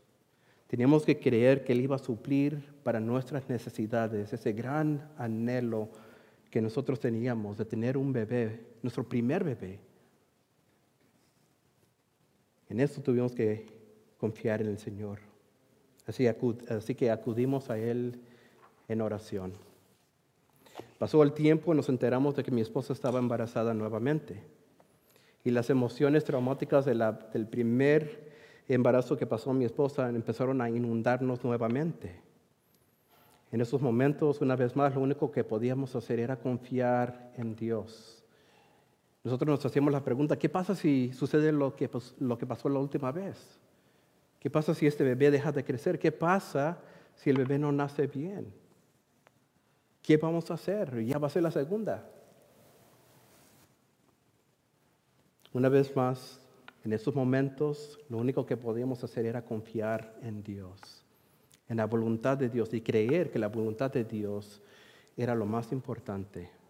Teníamos 0.67 1.05
que 1.05 1.20
creer 1.20 1.63
que 1.63 1.74
Él 1.74 1.81
iba 1.81 1.98
a 1.98 2.00
suplir 2.00 2.74
para 2.81 3.00
nuestras 3.00 3.48
necesidades 3.50 4.34
ese 4.34 4.53
gran 4.53 5.12
anhelo 5.17 5.89
que 6.50 6.62
nosotros 6.62 7.00
teníamos 7.00 7.58
de 7.58 7.65
tener 7.65 7.98
un 7.98 8.12
bebé, 8.12 8.65
nuestro 8.81 9.08
primer 9.08 9.43
bebé 9.43 9.91
en 12.72 12.80
esto 12.80 13.01
tuvimos 13.01 13.36
que 13.36 13.66
confiar 14.18 14.62
en 14.62 14.68
el 14.68 14.78
Señor. 14.78 15.20
Así, 16.08 16.96
que 16.96 17.12
acudimos 17.12 17.70
a 17.70 17.78
Él 17.78 18.20
en 18.88 19.01
oración. 19.01 19.54
Pasó 20.98 21.22
el 21.22 21.34
tiempo 21.34 21.74
y 21.74 21.75
nos 21.75 21.90
enteramos 21.90 22.36
de 22.36 22.44
que 22.44 22.51
mi 22.51 22.62
esposa 22.62 22.94
estaba 22.94 23.20
embarazada 23.20 23.74
nuevamente. 23.74 24.42
Y 25.44 25.51
las 25.51 25.70
emociones 25.70 26.24
traumáticas 26.24 26.86
del 26.86 27.48
primer 27.48 28.32
embarazo 28.70 29.18
que 29.18 29.28
pasó 29.28 29.51
mi 29.54 29.66
esposa 29.66 30.10
empezaron 30.10 30.62
a 30.62 30.70
inundarnos 30.70 31.44
nuevamente. 31.44 32.22
En 33.51 33.60
esos 33.60 33.82
momentos, 33.82 34.40
una 34.40 34.56
vez 34.56 34.78
más, 34.78 34.96
lo 34.96 35.01
único 35.01 35.30
que 35.30 35.44
podíamos 35.44 35.94
hacer 35.98 36.22
era 36.22 36.38
confiar 36.38 37.34
en 37.36 37.54
Dios. 37.56 38.21
Nosotros 39.24 39.48
nos 39.48 39.66
hacíamos 39.66 39.94
la 39.94 40.04
pregunta, 40.04 40.38
¿qué 40.38 40.50
pasa 40.50 40.75
si 40.75 41.13
sucede 41.13 41.51
lo 41.51 41.75
que, 41.75 41.90
lo 42.20 42.38
que 42.38 42.48
pasó 42.48 42.70
la 42.70 42.80
última 42.80 43.12
vez? 43.12 43.38
¿Qué 44.40 44.50
pasa 44.50 44.74
si 44.74 44.88
este 44.88 45.04
bebé 45.04 45.30
deja 45.30 45.51
de 45.51 45.63
crecer? 45.63 46.00
¿Qué 46.00 46.12
pasa 46.12 46.80
si 47.16 47.30
el 47.30 47.38
bebé 47.38 47.60
no 47.60 47.72
nace 47.72 48.08
bien? 48.08 48.51
¿Qué 50.01 50.18
vamos 50.18 50.50
a 50.50 50.56
hacer? 50.56 51.06
Ya 51.06 51.20
va 51.20 51.28
a 51.28 51.30
ser 51.30 51.44
la 51.44 51.51
segunda. 51.51 52.10
Una 55.54 55.70
vez 55.70 55.96
más, 55.96 56.40
en 56.84 56.94
esos 56.94 57.13
momentos, 57.13 58.00
lo 58.10 58.18
único 58.18 58.48
que 58.48 58.58
podíamos 58.58 59.04
hacer 59.04 59.28
era 59.28 59.46
confiar 59.46 60.16
en 60.24 60.42
Dios, 60.42 60.80
en 61.70 61.78
la 61.78 61.86
voluntad 61.86 62.40
de 62.40 62.50
Dios 62.50 62.74
y 62.74 62.82
creer 62.82 63.30
que 63.30 63.38
la 63.38 63.50
voluntad 63.50 63.92
de 63.92 64.04
Dios 64.04 64.63
era 65.16 65.36
lo 65.36 65.46
más 65.46 65.72
importante 65.72 66.61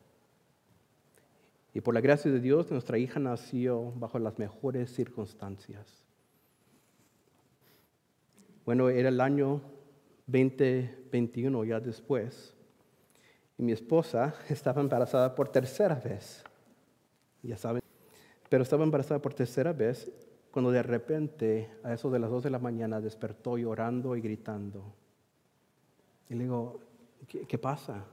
y 1.74 1.82
por 1.82 1.94
la 1.94 2.02
gracia 2.02 2.30
de 2.32 2.40
Dios, 2.40 2.70
nuestra 2.70 2.98
hija 2.98 3.20
nació 3.20 3.94
bajo 3.94 4.20
las 4.20 4.38
mejores 4.38 4.94
circunstancias. 4.94 6.04
Bueno, 8.66 8.90
era 8.90 9.10
el 9.10 9.22
año 9.22 9.62
2021, 10.28 11.64
ya 11.64 11.80
después, 11.80 12.54
y 13.58 13.64
mi 13.64 13.72
esposa 13.72 14.36
estaba 14.50 14.82
embarazada 14.82 15.34
por 15.34 15.50
tercera 15.50 15.96
vez. 15.96 16.44
Ya 17.42 17.58
saben, 17.58 17.82
pero 18.50 18.64
estaba 18.64 18.84
embarazada 18.84 19.22
por 19.22 19.34
tercera 19.34 19.72
vez 19.72 20.12
cuando 20.52 20.72
de 20.72 20.84
repente, 20.84 21.70
a 21.82 21.94
eso 21.94 22.12
de 22.12 22.20
las 22.20 22.30
dos 22.30 22.44
de 22.44 22.50
la 22.50 22.60
mañana, 22.60 23.00
despertó 23.00 23.58
llorando 23.58 24.18
y 24.18 24.22
gritando. 24.22 24.94
Y 26.30 26.36
le 26.36 26.44
digo, 26.44 26.82
¿qué, 27.28 27.48
qué 27.48 27.58
pasa? 27.58 28.06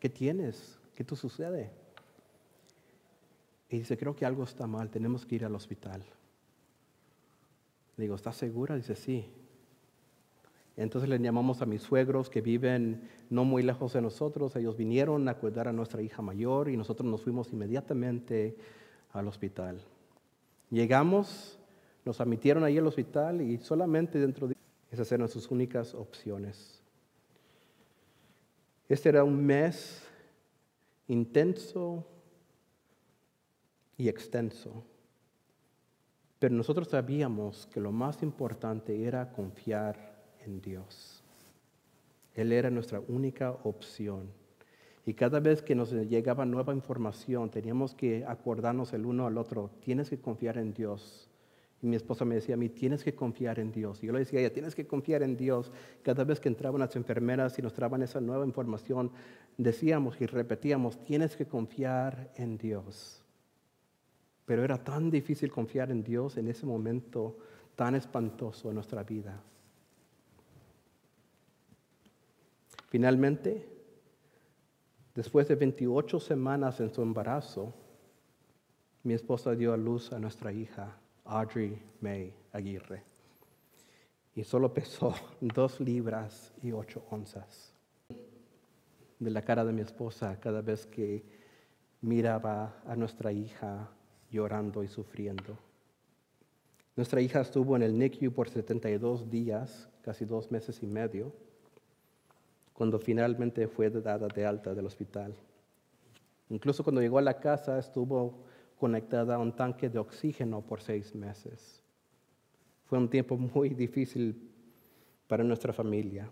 ¿Qué 0.00 0.08
tienes? 0.08 0.80
¿Qué 0.94 1.04
te 1.04 1.14
sucede? 1.14 1.81
Y 3.72 3.78
dice, 3.78 3.96
creo 3.96 4.14
que 4.14 4.26
algo 4.26 4.44
está 4.44 4.66
mal, 4.66 4.90
tenemos 4.90 5.24
que 5.24 5.36
ir 5.36 5.46
al 5.46 5.54
hospital. 5.54 6.04
Le 7.96 8.04
digo, 8.04 8.14
¿estás 8.14 8.36
segura? 8.36 8.76
Dice, 8.76 8.94
sí. 8.94 9.24
Entonces 10.76 11.08
le 11.08 11.18
llamamos 11.18 11.62
a 11.62 11.66
mis 11.66 11.80
suegros 11.80 12.28
que 12.28 12.42
viven 12.42 13.08
no 13.30 13.44
muy 13.44 13.62
lejos 13.62 13.94
de 13.94 14.02
nosotros. 14.02 14.54
Ellos 14.56 14.76
vinieron 14.76 15.26
a 15.26 15.38
cuidar 15.38 15.68
a 15.68 15.72
nuestra 15.72 16.02
hija 16.02 16.20
mayor 16.20 16.68
y 16.68 16.76
nosotros 16.76 17.10
nos 17.10 17.22
fuimos 17.22 17.50
inmediatamente 17.54 18.58
al 19.14 19.26
hospital. 19.26 19.80
Llegamos, 20.70 21.58
nos 22.04 22.20
admitieron 22.20 22.64
ahí 22.64 22.76
al 22.76 22.86
hospital 22.86 23.40
y 23.40 23.56
solamente 23.56 24.18
dentro 24.18 24.48
de 24.48 24.56
esas 24.90 25.10
eran 25.12 25.30
sus 25.30 25.50
únicas 25.50 25.94
opciones. 25.94 26.82
Este 28.86 29.08
era 29.08 29.24
un 29.24 29.42
mes 29.42 30.02
intenso, 31.08 32.06
y 33.96 34.08
extenso. 34.08 34.84
Pero 36.38 36.54
nosotros 36.54 36.88
sabíamos 36.88 37.66
que 37.66 37.80
lo 37.80 37.92
más 37.92 38.22
importante 38.22 39.04
era 39.04 39.30
confiar 39.30 40.12
en 40.44 40.60
Dios. 40.60 41.22
Él 42.34 42.52
era 42.52 42.70
nuestra 42.70 43.00
única 43.00 43.52
opción. 43.62 44.30
Y 45.04 45.14
cada 45.14 45.40
vez 45.40 45.62
que 45.62 45.74
nos 45.74 45.92
llegaba 45.92 46.44
nueva 46.44 46.72
información, 46.72 47.50
teníamos 47.50 47.94
que 47.94 48.24
acordarnos 48.26 48.92
el 48.92 49.04
uno 49.04 49.26
al 49.26 49.36
otro, 49.36 49.70
tienes 49.80 50.10
que 50.10 50.20
confiar 50.20 50.58
en 50.58 50.72
Dios. 50.72 51.28
Y 51.82 51.86
mi 51.88 51.96
esposa 51.96 52.24
me 52.24 52.36
decía 52.36 52.54
a 52.54 52.58
mí, 52.58 52.68
tienes 52.68 53.02
que 53.02 53.14
confiar 53.14 53.58
en 53.58 53.72
Dios. 53.72 54.02
Y 54.02 54.06
yo 54.06 54.12
le 54.12 54.20
decía 54.20 54.38
a 54.38 54.42
ella, 54.42 54.52
tienes 54.52 54.76
que 54.76 54.86
confiar 54.86 55.24
en 55.24 55.36
Dios. 55.36 55.72
Cada 56.02 56.22
vez 56.22 56.38
que 56.38 56.48
entraban 56.48 56.80
las 56.80 56.94
enfermeras 56.94 57.58
y 57.58 57.62
nos 57.62 57.72
traban 57.72 58.02
esa 58.02 58.20
nueva 58.20 58.46
información, 58.46 59.10
decíamos 59.58 60.20
y 60.20 60.26
repetíamos, 60.26 61.02
tienes 61.02 61.36
que 61.36 61.46
confiar 61.46 62.30
en 62.36 62.56
Dios. 62.56 63.21
Pero 64.44 64.64
era 64.64 64.82
tan 64.82 65.10
difícil 65.10 65.50
confiar 65.50 65.90
en 65.90 66.02
Dios 66.02 66.36
en 66.36 66.48
ese 66.48 66.66
momento 66.66 67.38
tan 67.76 67.94
espantoso 67.94 68.68
en 68.68 68.74
nuestra 68.74 69.02
vida. 69.02 69.40
Finalmente, 72.88 73.66
después 75.14 75.48
de 75.48 75.54
28 75.54 76.20
semanas 76.20 76.80
en 76.80 76.92
su 76.92 77.02
embarazo, 77.02 77.72
mi 79.04 79.14
esposa 79.14 79.54
dio 79.54 79.72
a 79.72 79.76
luz 79.76 80.12
a 80.12 80.18
nuestra 80.18 80.52
hija, 80.52 80.98
Audrey 81.24 81.80
May 82.00 82.34
Aguirre. 82.52 83.02
Y 84.34 84.44
solo 84.44 84.72
pesó 84.74 85.14
dos 85.40 85.80
libras 85.80 86.52
y 86.62 86.72
ocho 86.72 87.02
onzas. 87.10 87.72
De 89.18 89.30
la 89.30 89.42
cara 89.42 89.64
de 89.64 89.72
mi 89.72 89.80
esposa 89.80 90.38
cada 90.40 90.62
vez 90.62 90.86
que 90.86 91.24
miraba 92.02 92.82
a 92.86 92.96
nuestra 92.96 93.32
hija 93.32 93.88
llorando 94.32 94.82
y 94.82 94.88
sufriendo. 94.88 95.56
Nuestra 96.96 97.20
hija 97.20 97.40
estuvo 97.40 97.76
en 97.76 97.82
el 97.82 97.96
NICU 97.98 98.32
por 98.32 98.48
72 98.48 99.30
días, 99.30 99.88
casi 100.02 100.24
dos 100.24 100.50
meses 100.50 100.82
y 100.82 100.86
medio, 100.86 101.32
cuando 102.72 102.98
finalmente 102.98 103.68
fue 103.68 103.90
dada 103.90 104.26
de 104.28 104.44
alta 104.44 104.74
del 104.74 104.86
hospital. 104.86 105.34
Incluso 106.48 106.82
cuando 106.82 107.00
llegó 107.00 107.18
a 107.18 107.22
la 107.22 107.38
casa 107.38 107.78
estuvo 107.78 108.42
conectada 108.78 109.36
a 109.36 109.38
un 109.38 109.54
tanque 109.54 109.88
de 109.88 109.98
oxígeno 109.98 110.60
por 110.60 110.80
seis 110.80 111.14
meses. 111.14 111.82
Fue 112.86 112.98
un 112.98 113.08
tiempo 113.08 113.36
muy 113.36 113.70
difícil 113.70 114.50
para 115.28 115.44
nuestra 115.44 115.72
familia. 115.72 116.28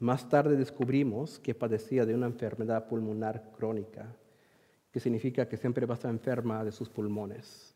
Más 0.00 0.28
tarde 0.28 0.56
descubrimos 0.56 1.38
que 1.38 1.54
padecía 1.54 2.04
de 2.04 2.14
una 2.14 2.26
enfermedad 2.26 2.88
pulmonar 2.88 3.52
crónica, 3.56 4.16
que 4.92 5.00
significa 5.00 5.48
que 5.48 5.56
siempre 5.56 5.86
va 5.86 5.94
a 5.94 5.96
estar 5.96 6.10
enferma 6.10 6.62
de 6.64 6.70
sus 6.70 6.88
pulmones. 6.88 7.74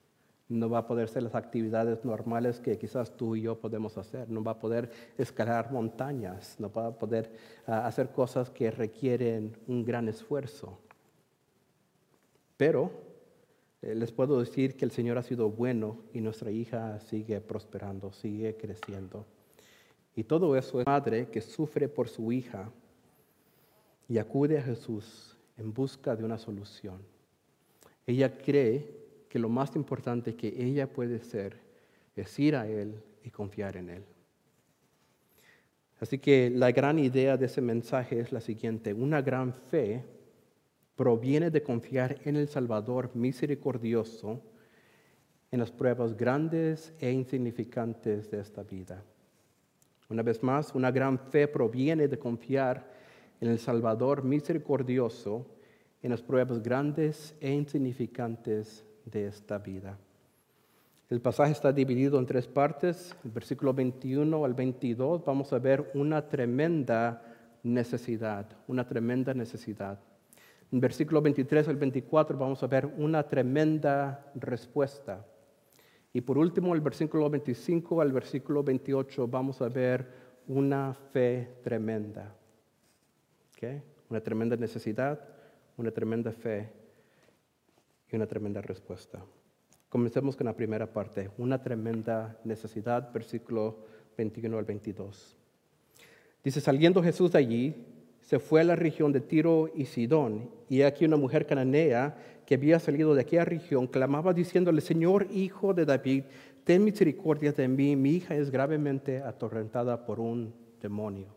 No 0.48 0.70
va 0.70 0.78
a 0.78 0.86
poder 0.86 1.06
hacer 1.06 1.22
las 1.22 1.34
actividades 1.34 2.04
normales 2.04 2.60
que 2.60 2.78
quizás 2.78 3.16
tú 3.16 3.34
y 3.34 3.42
yo 3.42 3.58
podemos 3.58 3.98
hacer. 3.98 4.30
No 4.30 4.44
va 4.44 4.52
a 4.52 4.58
poder 4.60 4.90
escalar 5.18 5.72
montañas. 5.72 6.54
No 6.60 6.70
va 6.70 6.88
a 6.88 6.98
poder 6.98 7.32
ah, 7.66 7.86
hacer 7.86 8.10
cosas 8.10 8.50
que 8.50 8.70
requieren 8.70 9.56
un 9.66 9.84
gran 9.84 10.08
esfuerzo. 10.08 10.78
Pero 12.56 12.92
eh, 13.82 13.94
les 13.94 14.12
puedo 14.12 14.38
decir 14.38 14.76
que 14.76 14.84
el 14.84 14.92
Señor 14.92 15.18
ha 15.18 15.22
sido 15.22 15.50
bueno 15.50 15.98
y 16.12 16.20
nuestra 16.20 16.50
hija 16.52 17.00
sigue 17.00 17.40
prosperando, 17.40 18.12
sigue 18.12 18.56
creciendo. 18.56 19.24
Y 20.14 20.24
todo 20.24 20.56
eso 20.56 20.80
es 20.80 20.86
madre 20.86 21.28
que 21.28 21.40
sufre 21.40 21.88
por 21.88 22.08
su 22.08 22.30
hija 22.30 22.70
y 24.08 24.18
acude 24.18 24.58
a 24.58 24.62
Jesús 24.62 25.35
en 25.56 25.72
busca 25.72 26.16
de 26.16 26.24
una 26.24 26.38
solución. 26.38 27.00
Ella 28.06 28.36
cree 28.38 29.06
que 29.28 29.38
lo 29.38 29.48
más 29.48 29.74
importante 29.76 30.36
que 30.36 30.48
ella 30.48 30.92
puede 30.92 31.20
ser 31.20 31.58
es 32.14 32.38
ir 32.38 32.56
a 32.56 32.68
Él 32.68 33.02
y 33.22 33.30
confiar 33.30 33.76
en 33.76 33.90
Él. 33.90 34.04
Así 36.00 36.18
que 36.18 36.50
la 36.50 36.72
gran 36.72 36.98
idea 36.98 37.36
de 37.36 37.46
ese 37.46 37.60
mensaje 37.60 38.20
es 38.20 38.32
la 38.32 38.40
siguiente. 38.40 38.92
Una 38.92 39.22
gran 39.22 39.52
fe 39.52 40.04
proviene 40.94 41.50
de 41.50 41.62
confiar 41.62 42.20
en 42.24 42.36
el 42.36 42.48
Salvador 42.48 43.10
misericordioso 43.14 44.42
en 45.50 45.60
las 45.60 45.70
pruebas 45.70 46.16
grandes 46.16 46.92
e 46.98 47.10
insignificantes 47.10 48.30
de 48.30 48.40
esta 48.40 48.62
vida. 48.62 49.02
Una 50.08 50.22
vez 50.22 50.42
más, 50.42 50.74
una 50.74 50.90
gran 50.90 51.18
fe 51.18 51.48
proviene 51.48 52.08
de 52.08 52.18
confiar 52.18 52.95
en 53.40 53.48
el 53.48 53.58
Salvador 53.58 54.24
misericordioso 54.24 55.46
en 56.02 56.10
las 56.10 56.22
pruebas 56.22 56.62
grandes 56.62 57.34
e 57.40 57.52
insignificantes 57.52 58.84
de 59.04 59.26
esta 59.26 59.58
vida. 59.58 59.98
El 61.08 61.20
pasaje 61.20 61.52
está 61.52 61.72
dividido 61.72 62.18
en 62.18 62.26
tres 62.26 62.46
partes. 62.48 63.14
El 63.24 63.30
versículo 63.30 63.72
21 63.72 64.44
al 64.44 64.54
22 64.54 65.24
vamos 65.24 65.52
a 65.52 65.58
ver 65.58 65.90
una 65.94 66.28
tremenda 66.28 67.22
necesidad, 67.62 68.46
una 68.66 68.86
tremenda 68.86 69.32
necesidad. 69.32 69.98
En 70.72 70.80
versículo 70.80 71.22
23 71.22 71.68
al 71.68 71.76
24 71.76 72.36
vamos 72.36 72.62
a 72.62 72.66
ver 72.66 72.86
una 72.86 73.22
tremenda 73.22 74.32
respuesta. 74.34 75.24
Y 76.12 76.22
por 76.22 76.38
último, 76.38 76.74
el 76.74 76.80
versículo 76.80 77.28
25 77.30 78.00
al 78.00 78.12
versículo 78.12 78.64
28 78.64 79.28
vamos 79.28 79.60
a 79.62 79.68
ver 79.68 80.06
una 80.48 80.94
fe 81.12 81.56
tremenda. 81.62 82.34
Una 84.08 84.20
tremenda 84.20 84.56
necesidad, 84.56 85.20
una 85.76 85.90
tremenda 85.90 86.32
fe 86.32 86.68
y 88.10 88.16
una 88.16 88.26
tremenda 88.26 88.60
respuesta. 88.60 89.24
Comencemos 89.88 90.36
con 90.36 90.46
la 90.46 90.56
primera 90.56 90.92
parte, 90.92 91.30
una 91.38 91.62
tremenda 91.62 92.38
necesidad, 92.44 93.12
versículo 93.12 93.84
21 94.16 94.58
al 94.58 94.64
22. 94.64 95.36
Dice, 96.42 96.60
saliendo 96.60 97.02
Jesús 97.02 97.32
de 97.32 97.38
allí, 97.38 97.86
se 98.20 98.38
fue 98.38 98.60
a 98.60 98.64
la 98.64 98.76
región 98.76 99.12
de 99.12 99.20
Tiro 99.20 99.70
y 99.74 99.84
Sidón, 99.84 100.50
y 100.68 100.82
aquí 100.82 101.04
una 101.04 101.16
mujer 101.16 101.46
cananea 101.46 102.16
que 102.44 102.56
había 102.56 102.80
salido 102.80 103.14
de 103.14 103.22
aquella 103.22 103.44
región 103.44 103.86
clamaba 103.86 104.32
diciéndole, 104.32 104.80
Señor, 104.80 105.28
hijo 105.32 105.74
de 105.74 105.84
David, 105.84 106.24
ten 106.64 106.84
misericordia 106.84 107.52
de 107.52 107.68
mí, 107.68 107.94
mi 107.94 108.10
hija 108.10 108.34
es 108.34 108.50
gravemente 108.50 109.18
atormentada 109.18 110.04
por 110.04 110.18
un 110.18 110.52
demonio. 110.82 111.28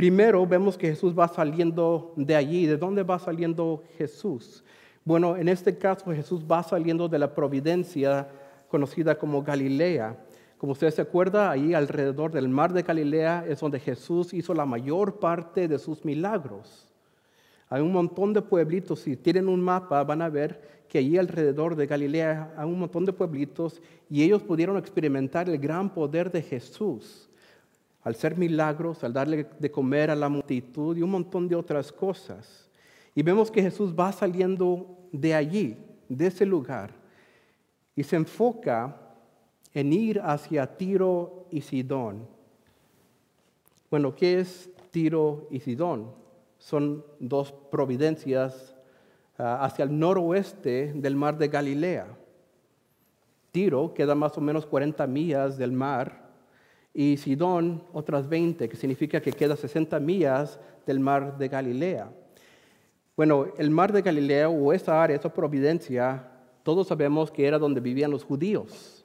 Primero 0.00 0.46
vemos 0.46 0.78
que 0.78 0.88
Jesús 0.88 1.12
va 1.12 1.28
saliendo 1.28 2.14
de 2.16 2.34
allí. 2.34 2.64
¿De 2.64 2.78
dónde 2.78 3.02
va 3.02 3.18
saliendo 3.18 3.84
Jesús? 3.98 4.64
Bueno, 5.04 5.36
en 5.36 5.46
este 5.46 5.76
caso 5.76 6.10
Jesús 6.10 6.42
va 6.50 6.62
saliendo 6.62 7.06
de 7.06 7.18
la 7.18 7.34
providencia 7.34 8.26
conocida 8.70 9.18
como 9.18 9.42
Galilea. 9.42 10.16
Como 10.56 10.72
usted 10.72 10.90
se 10.90 11.02
acuerda, 11.02 11.50
ahí 11.50 11.74
alrededor 11.74 12.32
del 12.32 12.48
mar 12.48 12.72
de 12.72 12.80
Galilea 12.80 13.44
es 13.46 13.60
donde 13.60 13.78
Jesús 13.78 14.32
hizo 14.32 14.54
la 14.54 14.64
mayor 14.64 15.18
parte 15.18 15.68
de 15.68 15.78
sus 15.78 16.02
milagros. 16.02 16.88
Hay 17.68 17.82
un 17.82 17.92
montón 17.92 18.32
de 18.32 18.40
pueblitos, 18.40 19.00
si 19.00 19.18
tienen 19.18 19.50
un 19.50 19.60
mapa 19.60 20.02
van 20.02 20.22
a 20.22 20.30
ver 20.30 20.80
que 20.88 20.96
allí 20.96 21.18
alrededor 21.18 21.76
de 21.76 21.86
Galilea 21.86 22.54
hay 22.56 22.66
un 22.66 22.78
montón 22.78 23.04
de 23.04 23.12
pueblitos 23.12 23.82
y 24.08 24.22
ellos 24.22 24.40
pudieron 24.40 24.78
experimentar 24.78 25.50
el 25.50 25.58
gran 25.58 25.92
poder 25.92 26.32
de 26.32 26.40
Jesús 26.40 27.29
al 28.02 28.12
hacer 28.14 28.36
milagros, 28.36 29.04
al 29.04 29.12
darle 29.12 29.46
de 29.58 29.70
comer 29.70 30.10
a 30.10 30.16
la 30.16 30.28
multitud 30.28 30.96
y 30.96 31.02
un 31.02 31.10
montón 31.10 31.48
de 31.48 31.56
otras 31.56 31.92
cosas. 31.92 32.68
Y 33.14 33.22
vemos 33.22 33.50
que 33.50 33.62
Jesús 33.62 33.94
va 33.98 34.12
saliendo 34.12 34.98
de 35.12 35.34
allí, 35.34 35.76
de 36.08 36.26
ese 36.28 36.46
lugar, 36.46 36.92
y 37.94 38.02
se 38.02 38.16
enfoca 38.16 38.96
en 39.74 39.92
ir 39.92 40.20
hacia 40.20 40.66
Tiro 40.76 41.46
y 41.50 41.60
Sidón. 41.60 42.26
Bueno, 43.90 44.14
¿qué 44.14 44.40
es 44.40 44.70
Tiro 44.90 45.48
y 45.50 45.60
Sidón? 45.60 46.12
Son 46.58 47.04
dos 47.18 47.52
providencias 47.52 48.74
ah, 49.36 49.64
hacia 49.64 49.84
el 49.84 49.98
noroeste 49.98 50.92
del 50.94 51.16
mar 51.16 51.36
de 51.36 51.48
Galilea. 51.48 52.06
Tiro 53.50 53.92
queda 53.92 54.14
más 54.14 54.38
o 54.38 54.40
menos 54.40 54.64
40 54.64 55.06
millas 55.06 55.58
del 55.58 55.72
mar 55.72 56.29
y 56.92 57.16
Sidón 57.16 57.82
otras 57.92 58.28
20, 58.28 58.68
que 58.68 58.76
significa 58.76 59.20
que 59.20 59.32
queda 59.32 59.56
60 59.56 59.98
millas 60.00 60.58
del 60.86 61.00
mar 61.00 61.38
de 61.38 61.48
Galilea. 61.48 62.10
Bueno, 63.16 63.48
el 63.58 63.70
mar 63.70 63.92
de 63.92 64.02
Galilea 64.02 64.48
o 64.48 64.72
esa 64.72 65.02
área, 65.02 65.16
esa 65.16 65.32
providencia, 65.32 66.26
todos 66.62 66.88
sabemos 66.88 67.30
que 67.30 67.46
era 67.46 67.58
donde 67.58 67.80
vivían 67.80 68.10
los 68.10 68.24
judíos. 68.24 69.04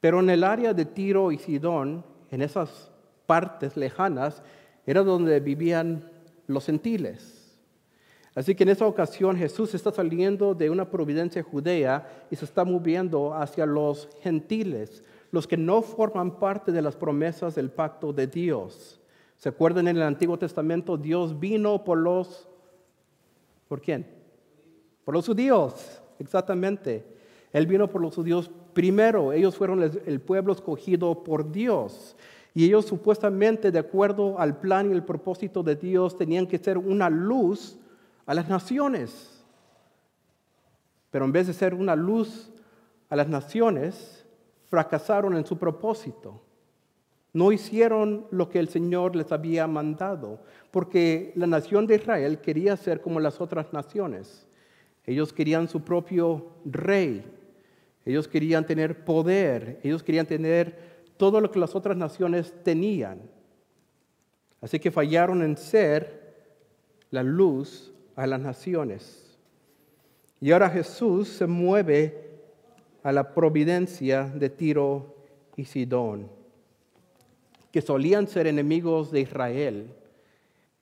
Pero 0.00 0.20
en 0.20 0.30
el 0.30 0.44
área 0.44 0.74
de 0.74 0.84
Tiro 0.84 1.32
y 1.32 1.38
Sidón, 1.38 2.04
en 2.30 2.42
esas 2.42 2.90
partes 3.26 3.76
lejanas, 3.76 4.42
era 4.86 5.02
donde 5.02 5.40
vivían 5.40 6.08
los 6.46 6.66
gentiles. 6.66 7.58
Así 8.34 8.54
que 8.54 8.64
en 8.64 8.68
esa 8.68 8.86
ocasión 8.86 9.36
Jesús 9.36 9.74
está 9.74 9.90
saliendo 9.90 10.54
de 10.54 10.68
una 10.68 10.90
providencia 10.90 11.42
judea 11.42 12.26
y 12.30 12.36
se 12.36 12.44
está 12.44 12.64
moviendo 12.64 13.34
hacia 13.34 13.64
los 13.64 14.10
gentiles, 14.20 15.02
los 15.30 15.46
que 15.46 15.56
no 15.56 15.82
forman 15.82 16.38
parte 16.38 16.72
de 16.72 16.82
las 16.82 16.96
promesas 16.96 17.54
del 17.54 17.70
pacto 17.70 18.12
de 18.12 18.26
Dios. 18.26 19.00
¿Se 19.36 19.48
acuerdan 19.48 19.88
en 19.88 19.96
el 19.96 20.02
Antiguo 20.02 20.38
Testamento? 20.38 20.96
Dios 20.96 21.38
vino 21.38 21.84
por 21.84 21.98
los 21.98 22.48
¿Por 23.68 23.80
quién? 23.80 24.06
Por 25.04 25.14
los 25.14 25.26
judíos, 25.26 26.00
exactamente. 26.18 27.04
Él 27.52 27.66
vino 27.66 27.88
por 27.88 28.00
los 28.00 28.14
judíos 28.14 28.50
primero. 28.72 29.32
Ellos 29.32 29.56
fueron 29.56 29.82
el 29.82 30.20
pueblo 30.20 30.52
escogido 30.52 31.22
por 31.24 31.50
Dios. 31.50 32.16
Y 32.54 32.64
ellos 32.64 32.86
supuestamente, 32.86 33.70
de 33.70 33.78
acuerdo 33.78 34.38
al 34.38 34.58
plan 34.60 34.90
y 34.90 34.94
el 34.94 35.04
propósito 35.04 35.62
de 35.62 35.76
Dios, 35.76 36.16
tenían 36.16 36.46
que 36.46 36.58
ser 36.58 36.78
una 36.78 37.10
luz 37.10 37.78
a 38.24 38.34
las 38.34 38.48
naciones. 38.48 39.44
Pero 41.10 41.24
en 41.24 41.32
vez 41.32 41.46
de 41.46 41.52
ser 41.52 41.74
una 41.74 41.96
luz 41.96 42.50
a 43.08 43.16
las 43.16 43.28
naciones, 43.28 44.15
fracasaron 44.76 45.34
en 45.34 45.46
su 45.46 45.56
propósito. 45.56 46.42
No 47.32 47.50
hicieron 47.50 48.26
lo 48.30 48.50
que 48.50 48.58
el 48.58 48.68
Señor 48.68 49.16
les 49.16 49.32
había 49.32 49.66
mandado, 49.66 50.42
porque 50.70 51.32
la 51.34 51.46
nación 51.46 51.86
de 51.86 51.94
Israel 51.94 52.42
quería 52.42 52.76
ser 52.76 53.00
como 53.00 53.18
las 53.18 53.40
otras 53.40 53.72
naciones. 53.72 54.46
Ellos 55.06 55.32
querían 55.32 55.66
su 55.66 55.80
propio 55.80 56.50
rey, 56.66 57.24
ellos 58.04 58.28
querían 58.28 58.66
tener 58.66 59.02
poder, 59.02 59.80
ellos 59.82 60.02
querían 60.02 60.26
tener 60.26 60.78
todo 61.16 61.40
lo 61.40 61.50
que 61.50 61.58
las 61.58 61.74
otras 61.74 61.96
naciones 61.96 62.52
tenían. 62.62 63.22
Así 64.60 64.78
que 64.78 64.90
fallaron 64.90 65.42
en 65.42 65.56
ser 65.56 66.34
la 67.10 67.22
luz 67.22 67.94
a 68.14 68.26
las 68.26 68.40
naciones. 68.40 69.38
Y 70.38 70.52
ahora 70.52 70.68
Jesús 70.68 71.28
se 71.28 71.46
mueve 71.46 72.25
a 73.06 73.12
la 73.12 73.32
providencia 73.32 74.24
de 74.24 74.50
Tiro 74.50 75.14
y 75.56 75.64
Sidón 75.64 76.28
que 77.70 77.80
solían 77.80 78.26
ser 78.26 78.48
enemigos 78.48 79.12
de 79.12 79.20
Israel 79.20 79.86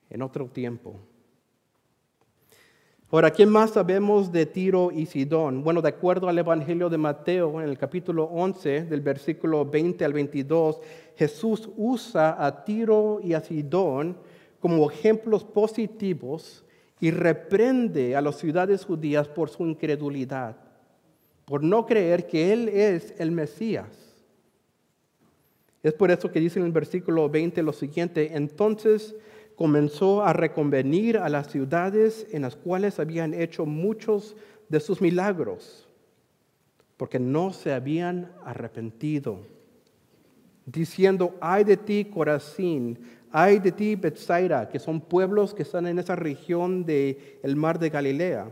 en 0.09 0.21
otro 0.23 0.47
tiempo. 0.47 0.95
Ahora, 3.11 3.31
¿qué 3.31 3.45
más 3.45 3.73
sabemos 3.73 4.31
de 4.31 4.47
Tiro 4.47 4.91
y 4.91 5.05
Sidón? 5.05 5.63
Bueno, 5.63 5.83
de 5.83 5.89
acuerdo 5.89 6.27
al 6.27 6.39
Evangelio 6.39 6.89
de 6.89 6.97
Mateo, 6.97 7.61
en 7.61 7.69
el 7.69 7.77
capítulo 7.77 8.23
11, 8.23 8.85
del 8.85 9.01
versículo 9.01 9.63
20 9.63 10.03
al 10.03 10.13
22, 10.13 10.81
Jesús 11.15 11.69
usa 11.77 12.43
a 12.43 12.65
Tiro 12.65 13.19
y 13.21 13.33
a 13.33 13.41
Sidón 13.41 14.17
como 14.59 14.89
ejemplos 14.89 15.43
positivos 15.43 16.63
y 16.99 17.11
reprende 17.11 18.15
a 18.15 18.21
las 18.21 18.37
ciudades 18.37 18.83
judías 18.83 19.27
por 19.27 19.49
su 19.51 19.63
incredulidad. 19.67 20.64
Por 21.45 21.63
no 21.63 21.85
creer 21.85 22.27
que 22.27 22.51
Él 22.51 22.69
es 22.69 23.13
el 23.19 23.31
Mesías. 23.31 23.87
Es 25.83 25.93
por 25.93 26.09
eso 26.09 26.31
que 26.31 26.39
dice 26.39 26.59
en 26.59 26.65
el 26.65 26.71
versículo 26.71 27.29
20 27.29 27.61
lo 27.61 27.71
siguiente, 27.71 28.31
entonces 28.33 29.15
comenzó 29.55 30.23
a 30.23 30.33
reconvenir 30.33 31.17
a 31.17 31.29
las 31.29 31.51
ciudades 31.51 32.27
en 32.31 32.41
las 32.41 32.55
cuales 32.55 32.99
habían 32.99 33.33
hecho 33.33 33.65
muchos 33.65 34.35
de 34.67 34.79
sus 34.79 35.01
milagros, 35.01 35.87
porque 36.97 37.19
no 37.19 37.53
se 37.53 37.71
habían 37.71 38.31
arrepentido, 38.43 39.41
diciendo, 40.65 41.35
ay 41.39 41.63
de 41.63 41.77
ti, 41.77 42.05
Corazín, 42.05 42.99
ay 43.31 43.59
de 43.59 43.71
ti, 43.71 43.95
Bethsaida, 43.95 44.67
que 44.67 44.79
son 44.79 44.99
pueblos 44.99 45.53
que 45.53 45.61
están 45.61 45.85
en 45.85 45.99
esa 45.99 46.15
región 46.15 46.83
del 46.83 47.55
mar 47.55 47.77
de 47.77 47.89
Galilea. 47.91 48.51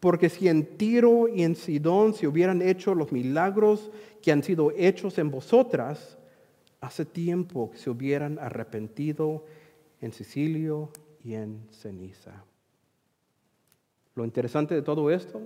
Porque 0.00 0.30
si 0.30 0.48
en 0.48 0.78
Tiro 0.78 1.28
y 1.28 1.42
en 1.42 1.54
Sidón 1.54 2.14
se 2.14 2.26
hubieran 2.26 2.62
hecho 2.62 2.94
los 2.94 3.12
milagros 3.12 3.90
que 4.22 4.32
han 4.32 4.42
sido 4.42 4.72
hechos 4.76 5.18
en 5.18 5.30
vosotras, 5.30 6.18
hace 6.80 7.04
tiempo 7.04 7.70
que 7.70 7.78
se 7.78 7.90
hubieran 7.90 8.38
arrepentido 8.38 9.44
en 10.00 10.12
Sicilio 10.12 10.90
y 11.22 11.34
en 11.34 11.66
ceniza. 11.70 12.44
Lo 14.14 14.24
interesante 14.24 14.74
de 14.74 14.82
todo 14.82 15.10
esto 15.10 15.42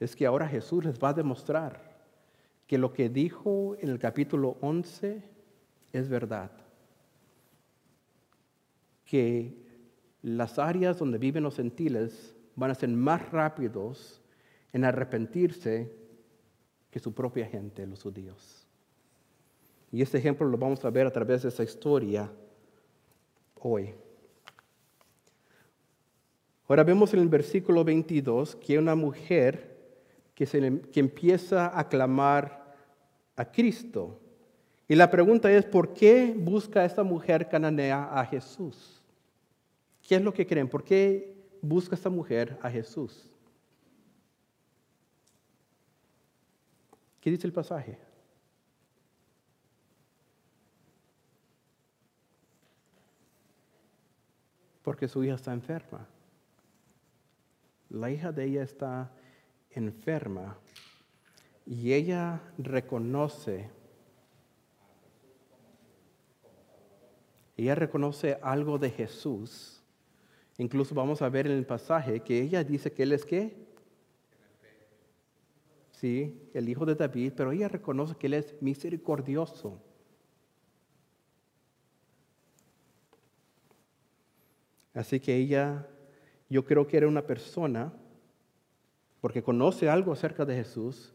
es 0.00 0.16
que 0.16 0.26
ahora 0.26 0.48
Jesús 0.48 0.84
les 0.84 0.98
va 0.98 1.10
a 1.10 1.14
demostrar 1.14 1.96
que 2.66 2.78
lo 2.78 2.92
que 2.92 3.08
dijo 3.08 3.76
en 3.80 3.90
el 3.90 3.98
capítulo 3.98 4.56
11 4.60 5.22
es 5.92 6.08
verdad. 6.08 6.50
Que 9.04 9.54
las 10.22 10.58
áreas 10.58 10.98
donde 10.98 11.18
viven 11.18 11.44
los 11.44 11.56
gentiles 11.56 12.35
van 12.56 12.70
a 12.70 12.74
ser 12.74 12.88
más 12.88 13.30
rápidos 13.30 14.20
en 14.72 14.84
arrepentirse 14.84 15.92
que 16.90 16.98
su 16.98 17.12
propia 17.12 17.46
gente, 17.46 17.86
los 17.86 18.02
judíos. 18.02 18.66
Y 19.92 20.02
este 20.02 20.18
ejemplo 20.18 20.48
lo 20.48 20.58
vamos 20.58 20.84
a 20.84 20.90
ver 20.90 21.06
a 21.06 21.12
través 21.12 21.42
de 21.42 21.50
esa 21.50 21.62
historia 21.62 22.30
hoy. 23.60 23.94
Ahora 26.66 26.82
vemos 26.82 27.14
en 27.14 27.20
el 27.20 27.28
versículo 27.28 27.84
22 27.84 28.56
que 28.56 28.78
una 28.78 28.96
mujer 28.96 29.76
que, 30.34 30.46
se, 30.46 30.80
que 30.92 31.00
empieza 31.00 31.78
a 31.78 31.88
clamar 31.88 32.74
a 33.36 33.44
Cristo. 33.44 34.18
Y 34.88 34.94
la 34.94 35.10
pregunta 35.10 35.52
es, 35.52 35.64
¿por 35.64 35.92
qué 35.94 36.34
busca 36.36 36.84
esta 36.84 37.02
mujer 37.02 37.48
cananea 37.48 38.18
a 38.18 38.24
Jesús? 38.24 39.00
¿Qué 40.06 40.16
es 40.16 40.22
lo 40.22 40.32
que 40.32 40.46
creen? 40.46 40.68
¿Por 40.68 40.82
qué 40.82 41.35
busca 41.62 41.94
esta 41.94 42.10
mujer 42.10 42.58
a 42.62 42.70
Jesús? 42.70 43.30
¿Qué 47.20 47.30
dice 47.30 47.46
el 47.46 47.52
pasaje? 47.52 47.98
porque 54.86 55.08
su 55.08 55.24
hija 55.24 55.34
está 55.34 55.52
enferma. 55.52 56.06
La 57.90 58.08
hija 58.08 58.30
de 58.30 58.44
ella 58.44 58.62
está 58.62 59.10
enferma 59.70 60.56
y 61.66 61.92
ella 61.92 62.40
reconoce, 62.56 63.68
ella 67.56 67.74
reconoce 67.74 68.38
algo 68.40 68.78
de 68.78 68.90
Jesús. 68.90 69.75
Incluso 70.58 70.94
vamos 70.94 71.20
a 71.22 71.28
ver 71.28 71.46
en 71.46 71.52
el 71.52 71.66
pasaje 71.66 72.20
que 72.20 72.40
ella 72.40 72.64
dice 72.64 72.92
que 72.92 73.02
él 73.02 73.12
es 73.12 73.24
qué? 73.24 73.56
Sí, 75.90 76.50
el 76.52 76.68
hijo 76.68 76.84
de 76.84 76.94
David, 76.94 77.32
pero 77.36 77.52
ella 77.52 77.68
reconoce 77.68 78.16
que 78.16 78.26
él 78.26 78.34
es 78.34 78.54
misericordioso. 78.60 79.80
Así 84.92 85.20
que 85.20 85.36
ella, 85.36 85.86
yo 86.48 86.64
creo 86.64 86.86
que 86.86 86.96
era 86.96 87.06
una 87.06 87.26
persona, 87.26 87.92
porque 89.20 89.42
conoce 89.42 89.88
algo 89.90 90.12
acerca 90.12 90.44
de 90.46 90.56
Jesús, 90.56 91.12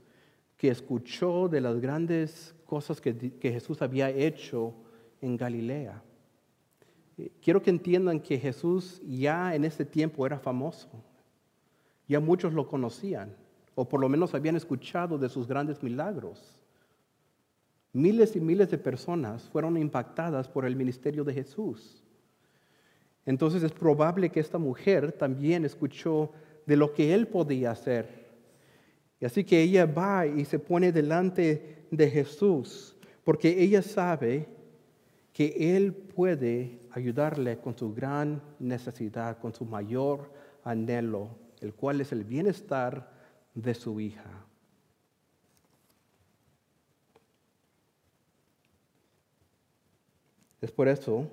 que 0.56 0.70
escuchó 0.70 1.48
de 1.48 1.62
las 1.62 1.80
grandes 1.80 2.54
cosas 2.66 3.02
que, 3.02 3.34
Jesús 3.42 3.82
había 3.82 4.12
hecho 4.12 4.76
en 5.20 5.36
Galilea. 5.36 6.04
Quiero 7.42 7.62
que 7.62 7.70
entiendan 7.70 8.20
que 8.20 8.40
Jesús 8.40 9.02
ya 9.06 9.54
en 9.54 9.66
ese 9.66 9.86
tiempo 9.86 10.26
era 10.26 10.40
famoso. 10.40 10.90
Ya 12.08 12.20
muchos 12.20 12.54
lo 12.54 12.68
conocían, 12.68 13.36
o 13.76 13.88
por 13.88 14.00
lo 14.00 14.10
menos 14.10 14.34
habían 14.34 14.56
escuchado 14.56 15.18
de 15.18 15.30
sus 15.30 15.48
grandes 15.48 15.82
milagros. 15.84 16.58
Miles 17.94 18.36
y 18.36 18.40
miles 18.40 18.72
de 18.72 18.78
personas 18.78 19.44
fueron 19.50 19.78
impactadas 19.78 20.48
por 20.48 20.66
el 20.66 20.76
ministerio 20.76 21.24
de 21.24 21.34
Jesús. 21.34 22.04
Entonces 23.26 23.64
es 23.64 23.72
probable 23.72 24.30
que 24.30 24.40
esta 24.40 24.58
mujer 24.58 25.12
también 25.12 25.66
escuchó 25.66 26.32
de 26.66 26.76
lo 26.78 26.94
que 26.94 27.14
él 27.14 27.28
podía 27.28 27.72
hacer. 27.72 28.22
Y 29.20 29.26
así 29.26 29.44
que 29.44 29.62
ella 29.62 29.86
va 29.86 30.26
y 30.26 30.46
se 30.46 30.58
pone 30.58 30.92
delante 30.92 31.86
de 31.92 32.10
Jesús, 32.10 32.96
porque 33.24 33.62
ella 33.62 33.82
sabe 33.82 34.48
que 35.34 35.76
él 35.76 35.94
puede 35.94 36.82
ayudarle 36.92 37.60
con 37.60 37.78
su 37.78 37.94
gran 37.94 38.42
necesidad, 38.60 39.40
con 39.40 39.54
su 39.54 39.66
mayor 39.66 40.32
anhelo, 40.64 41.30
el 41.62 41.74
cual 41.74 42.02
es 42.02 42.12
el 42.12 42.24
bienestar 42.24 43.12
de 43.54 43.74
su 43.74 44.00
hija. 44.00 44.46
Es 50.60 50.72
por 50.72 50.88
eso 50.88 51.28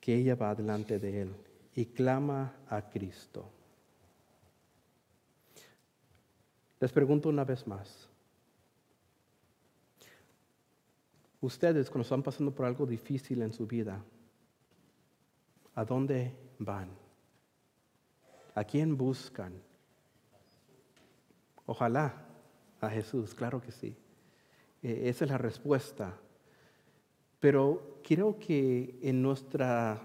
que 0.00 0.14
ella 0.14 0.34
va 0.34 0.54
delante 0.54 0.98
de 0.98 1.22
él 1.22 1.34
y 1.74 1.86
clama 1.86 2.54
a 2.68 2.90
Cristo. 2.90 3.50
Les 6.80 6.92
pregunto 6.92 7.30
una 7.30 7.44
vez 7.44 7.66
más. 7.66 8.10
Ustedes 11.44 11.90
cuando 11.90 12.02
están 12.02 12.22
pasando 12.22 12.54
por 12.54 12.66
algo 12.66 12.86
difícil 12.86 13.42
en 13.42 13.52
su 13.52 13.66
vida, 13.66 14.02
¿a 15.74 15.84
dónde 15.84 16.34
van? 16.58 16.88
¿A 18.54 18.64
quién 18.64 18.96
buscan? 18.96 19.52
Ojalá 21.66 22.14
a 22.80 22.88
Jesús, 22.88 23.34
claro 23.34 23.60
que 23.60 23.72
sí. 23.72 23.96
E, 24.82 25.08
esa 25.08 25.24
es 25.24 25.30
la 25.30 25.38
respuesta 25.38 26.18
pero 27.44 28.00
creo 28.02 28.38
que 28.38 28.98
en 29.02 29.20
nuestra, 29.20 30.00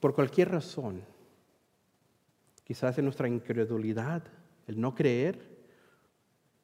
por 0.00 0.14
cualquier 0.14 0.50
razón, 0.50 1.02
quizás 2.64 2.96
en 2.96 3.04
nuestra 3.04 3.28
incredulidad, 3.28 4.22
el 4.66 4.80
no 4.80 4.94
creer 4.94 5.38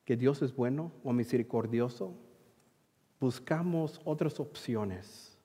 que 0.06 0.16
Dios 0.16 0.40
es 0.40 0.56
bueno 0.56 0.90
o 1.04 1.12
misericordioso, 1.12 2.14
buscamos 3.20 4.00
otras 4.04 4.38
opciones. 4.40 5.36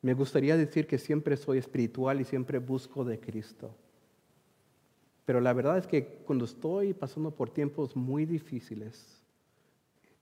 Me 0.00 0.14
gustaría 0.14 0.56
decir 0.56 0.86
que 0.86 0.98
siempre 0.98 1.36
soy 1.36 1.58
espiritual 1.58 2.20
y 2.20 2.24
siempre 2.24 2.58
busco 2.58 3.04
de 3.04 3.20
Cristo. 3.20 3.74
Pero 5.24 5.40
la 5.40 5.52
verdad 5.52 5.78
es 5.78 5.86
que 5.86 6.04
cuando 6.26 6.44
estoy 6.44 6.92
pasando 6.92 7.30
por 7.30 7.50
tiempos 7.50 7.94
muy 7.94 8.26
difíciles, 8.26 9.22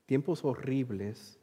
tiempos 0.05 0.45
horribles, 0.45 1.39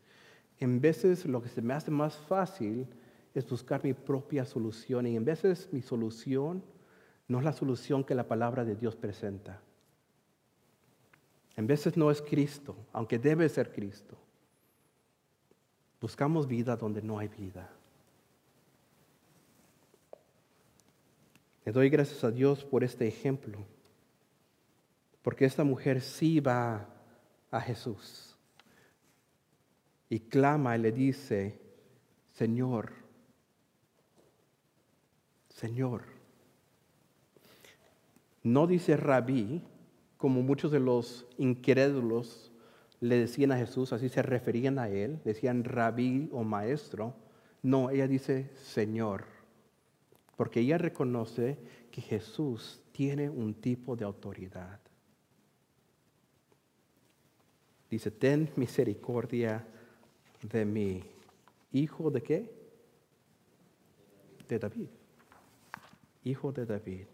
en 0.60 0.80
veces 0.80 1.26
lo 1.26 1.42
que 1.42 1.48
se 1.48 1.62
me 1.62 1.74
hace 1.74 1.90
más 1.90 2.16
fácil 2.16 2.86
es 3.34 3.48
buscar 3.48 3.82
mi 3.84 3.94
propia 3.94 4.44
solución 4.44 5.06
y 5.06 5.16
en 5.16 5.24
veces 5.24 5.68
mi 5.72 5.82
solución 5.82 6.62
no 7.26 7.38
es 7.38 7.44
la 7.44 7.52
solución 7.52 8.04
que 8.04 8.14
la 8.14 8.26
palabra 8.26 8.64
de 8.64 8.74
Dios 8.74 8.96
presenta. 8.96 9.60
En 11.56 11.66
veces 11.66 11.96
no 11.96 12.10
es 12.10 12.22
Cristo, 12.22 12.76
aunque 12.92 13.18
debe 13.18 13.48
ser 13.48 13.72
Cristo. 13.72 14.16
Buscamos 16.00 16.46
vida 16.46 16.76
donde 16.76 17.02
no 17.02 17.18
hay 17.18 17.28
vida. 17.28 17.70
Le 21.64 21.72
doy 21.72 21.90
gracias 21.90 22.24
a 22.24 22.30
Dios 22.30 22.64
por 22.64 22.84
este 22.84 23.06
ejemplo, 23.06 23.58
porque 25.22 25.44
esta 25.44 25.64
mujer 25.64 26.00
sí 26.00 26.40
va 26.40 26.88
a 27.50 27.60
Jesús 27.60 28.36
y 30.08 30.20
clama 30.20 30.76
y 30.76 30.80
le 30.80 30.92
dice, 30.92 31.60
Señor, 32.32 32.92
Señor. 35.48 36.04
No 38.42 38.66
dice 38.66 38.96
rabí, 38.96 39.60
como 40.16 40.42
muchos 40.42 40.70
de 40.70 40.80
los 40.80 41.26
incrédulos 41.36 42.47
le 43.00 43.16
decían 43.20 43.52
a 43.52 43.56
Jesús, 43.56 43.92
así 43.92 44.08
se 44.08 44.22
referían 44.22 44.78
a 44.78 44.88
él, 44.88 45.20
decían 45.24 45.64
rabí 45.64 46.28
o 46.32 46.42
maestro. 46.42 47.14
No, 47.62 47.90
ella 47.90 48.06
dice 48.08 48.50
Señor. 48.54 49.24
porque 50.36 50.60
ella 50.60 50.78
reconoce 50.78 51.58
que 51.90 52.00
Jesús 52.00 52.80
tiene 52.92 53.28
un 53.28 53.54
tipo 53.54 53.96
de 53.96 54.04
autoridad. 54.04 54.78
Dice, 57.90 58.12
ten 58.12 58.48
misericordia 58.54 59.66
de 60.42 60.64
mí. 60.64 61.02
¿Hijo 61.72 62.08
de 62.12 62.22
qué? 62.22 62.52
De 64.48 64.60
David. 64.60 64.88
Hijo 66.22 66.52
de 66.52 66.66
David. 66.66 67.06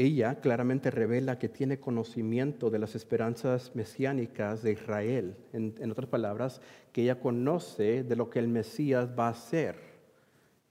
Ella 0.00 0.36
claramente 0.36 0.92
revela 0.92 1.40
que 1.40 1.48
tiene 1.48 1.80
conocimiento 1.80 2.70
de 2.70 2.78
las 2.78 2.94
esperanzas 2.94 3.74
mesiánicas 3.74 4.62
de 4.62 4.70
Israel. 4.70 5.34
En, 5.52 5.90
otras 5.90 6.08
palabras, 6.08 6.60
que 6.92 7.02
ella 7.02 7.18
conoce 7.18 8.04
de 8.04 8.14
lo 8.14 8.30
que 8.30 8.38
el 8.38 8.46
Mesías 8.46 9.10
va 9.18 9.26
a 9.26 9.30
hacer. 9.30 9.74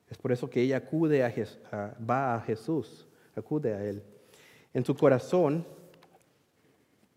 Es 0.10 0.18
por 0.18 0.32
eso 0.32 0.50
que 0.50 0.62
ella 0.62 0.78
acude 0.78 1.26
a, 1.26 1.98
va 2.10 2.36
a 2.36 2.40
Jesús, 2.40 3.06
acude 3.36 3.74
a 3.74 3.84
Él. 3.84 4.02
En 4.74 4.86
su 4.86 4.96
corazón, 4.96 5.68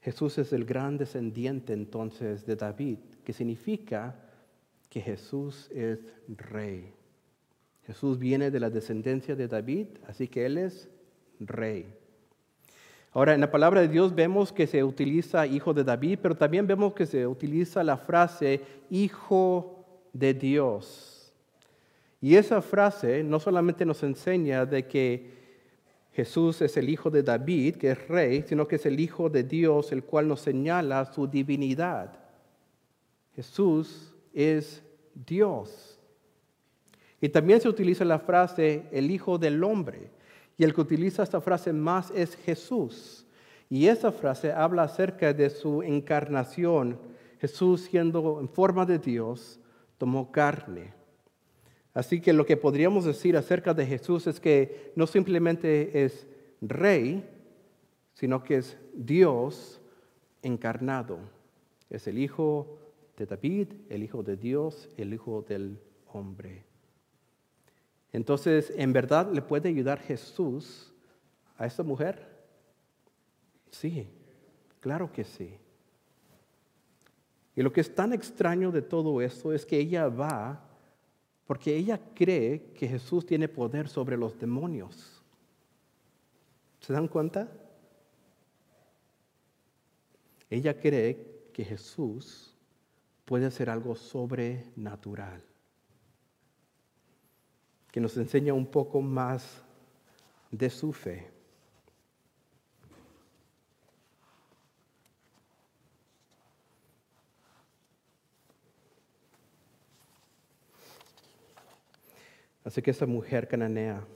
Jesús 0.01 0.37
es 0.38 0.53
el 0.53 0.64
gran 0.64 0.99
descendiente 0.99 1.73
entonces 1.73 2.44
de 2.44 2.57
David, 2.57 2.99
que 3.23 3.33
significa 3.33 4.16
que 4.88 5.01
Jesús 5.01 5.70
es 5.70 6.01
rey. 6.27 6.92
Jesús 7.87 8.18
viene 8.18 8.51
de 8.51 8.59
la 8.59 8.68
descendencia 8.68 9.37
de 9.37 9.46
David, 9.46 9.87
así 10.09 10.27
que 10.27 10.44
Él 10.44 10.59
es 10.59 10.90
rey. 11.38 12.00
Ahora, 13.12 13.35
en 13.35 13.40
la 13.40 13.51
palabra 13.51 13.81
de 13.81 13.88
Dios 13.88 14.14
vemos 14.14 14.53
que 14.53 14.66
se 14.66 14.85
utiliza 14.85 15.46
hijo 15.46 15.75
de 15.75 15.83
David, 15.83 16.20
pero 16.23 16.37
también 16.37 16.66
vemos 16.66 16.94
que 16.94 17.07
se 17.07 17.27
utiliza 17.27 17.83
la 17.83 17.96
frase 17.96 18.61
hijo 18.88 19.85
de 20.12 20.33
Dios. 20.35 21.33
Y 22.20 22.37
esa 22.37 22.62
frase 22.62 23.25
no 23.25 23.40
solamente 23.40 23.85
nos 23.85 24.03
enseña 24.03 24.64
de 24.64 24.87
que 24.87 25.40
Jesús 26.12 26.61
es 26.61 26.77
el 26.77 26.88
hijo 26.88 27.11
de 27.11 27.23
David, 27.23 27.77
que 27.77 27.92
es 27.92 28.09
rey, 28.09 28.44
sino 28.46 28.68
que 28.68 28.77
es 28.77 28.87
el 28.87 29.01
hijo 29.01 29.29
de 29.29 29.42
Dios, 29.42 29.90
el 29.90 30.05
cual 30.05 30.29
nos 30.29 30.40
señala 30.40 31.05
su 31.07 31.27
divinidad. 31.27 32.12
Jesús 33.35 34.14
es 34.33 34.83
Dios. 35.14 35.99
Y 37.20 37.29
también 37.29 37.61
se 37.61 37.68
utiliza 37.68 38.05
la 38.05 38.18
frase 38.18 38.85
el 38.92 39.11
hijo 39.11 39.38
del 39.38 39.62
hombre. 39.64 40.11
Y 40.61 40.64
el 40.64 40.75
que 40.75 40.83
utiliza 40.83 41.23
esta 41.23 41.40
frase 41.40 41.73
más 41.73 42.11
es 42.14 42.37
Jesús. 42.37 43.25
Y 43.70 43.87
esa 43.87 44.12
frase 44.12 44.53
habla 44.53 44.83
acerca 44.83 45.33
de 45.33 45.49
su 45.49 45.83
encarnación. 45.83 46.99
Jesús 47.40 47.88
siendo 47.90 48.38
en 48.38 48.46
forma 48.46 48.85
de 48.85 48.99
Dios, 48.99 49.59
tomó 49.96 50.31
carne. 50.31 50.92
Así 51.94 52.20
que 52.20 52.35
lo 52.35 52.44
que 52.44 52.59
podríamos 52.59 53.07
decir 53.07 53.38
acerca 53.38 53.73
de 53.73 53.87
Jesús 53.87 54.27
es 54.27 54.38
que 54.38 54.92
no 54.96 55.07
simplemente 55.07 56.05
es 56.05 56.27
rey, 56.61 57.27
sino 58.12 58.44
que 58.44 58.57
es 58.57 58.77
Dios 58.92 59.81
encarnado. 60.42 61.20
Es 61.88 62.07
el 62.07 62.18
Hijo 62.18 62.79
de 63.16 63.25
David, 63.25 63.68
el 63.88 64.03
Hijo 64.03 64.23
de 64.23 64.37
Dios, 64.37 64.90
el 64.99 65.14
Hijo 65.14 65.40
del 65.40 65.79
hombre. 66.12 66.70
Entonces, 68.12 68.73
¿en 68.77 68.92
verdad 68.92 69.31
le 69.33 69.42
puede 69.42 69.68
ayudar 69.68 70.01
Jesús 70.01 70.92
a 71.57 71.66
esta 71.66 71.83
mujer? 71.83 72.27
Sí, 73.70 74.09
claro 74.81 75.12
que 75.12 75.25
sí. 75.25 75.57
Y 77.55 77.62
lo 77.62 77.73
que 77.73 77.81
es 77.81 77.94
tan 77.94 78.12
extraño 78.12 78.73
de 78.73 78.83
todo 78.83 79.20
esto 79.20 79.53
es 79.53 79.64
que 79.64 79.79
ella 79.79 80.09
va 80.09 80.66
porque 81.46 81.75
ella 81.75 82.01
cree 82.14 82.73
que 82.75 82.87
Jesús 82.87 83.27
tiene 83.27 83.49
poder 83.49 83.88
sobre 83.88 84.16
los 84.16 84.38
demonios. 84.38 85.20
¿Se 86.81 86.92
dan 86.92 87.09
cuenta? 87.09 87.51
Ella 90.49 90.79
cree 90.81 91.49
que 91.53 91.64
Jesús 91.64 92.57
puede 93.25 93.46
hacer 93.46 93.68
algo 93.68 93.94
sobrenatural 93.94 95.50
que 97.90 98.00
nos 98.00 98.16
enseña 98.16 98.55
un 98.55 98.66
poco 98.66 99.00
más 99.00 99.62
de 100.50 100.70
su 100.70 100.92
fe. 100.92 101.31
Así 112.64 112.83
que 112.83 112.90
esa 112.90 113.07
mujer 113.07 113.48
cananea 113.48 114.07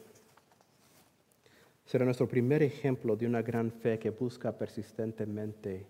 será 1.84 2.04
nuestro 2.04 2.28
primer 2.28 2.62
ejemplo 2.62 3.16
de 3.16 3.26
una 3.26 3.42
gran 3.42 3.72
fe 3.72 3.98
que 3.98 4.10
busca 4.10 4.56
persistentemente 4.56 5.86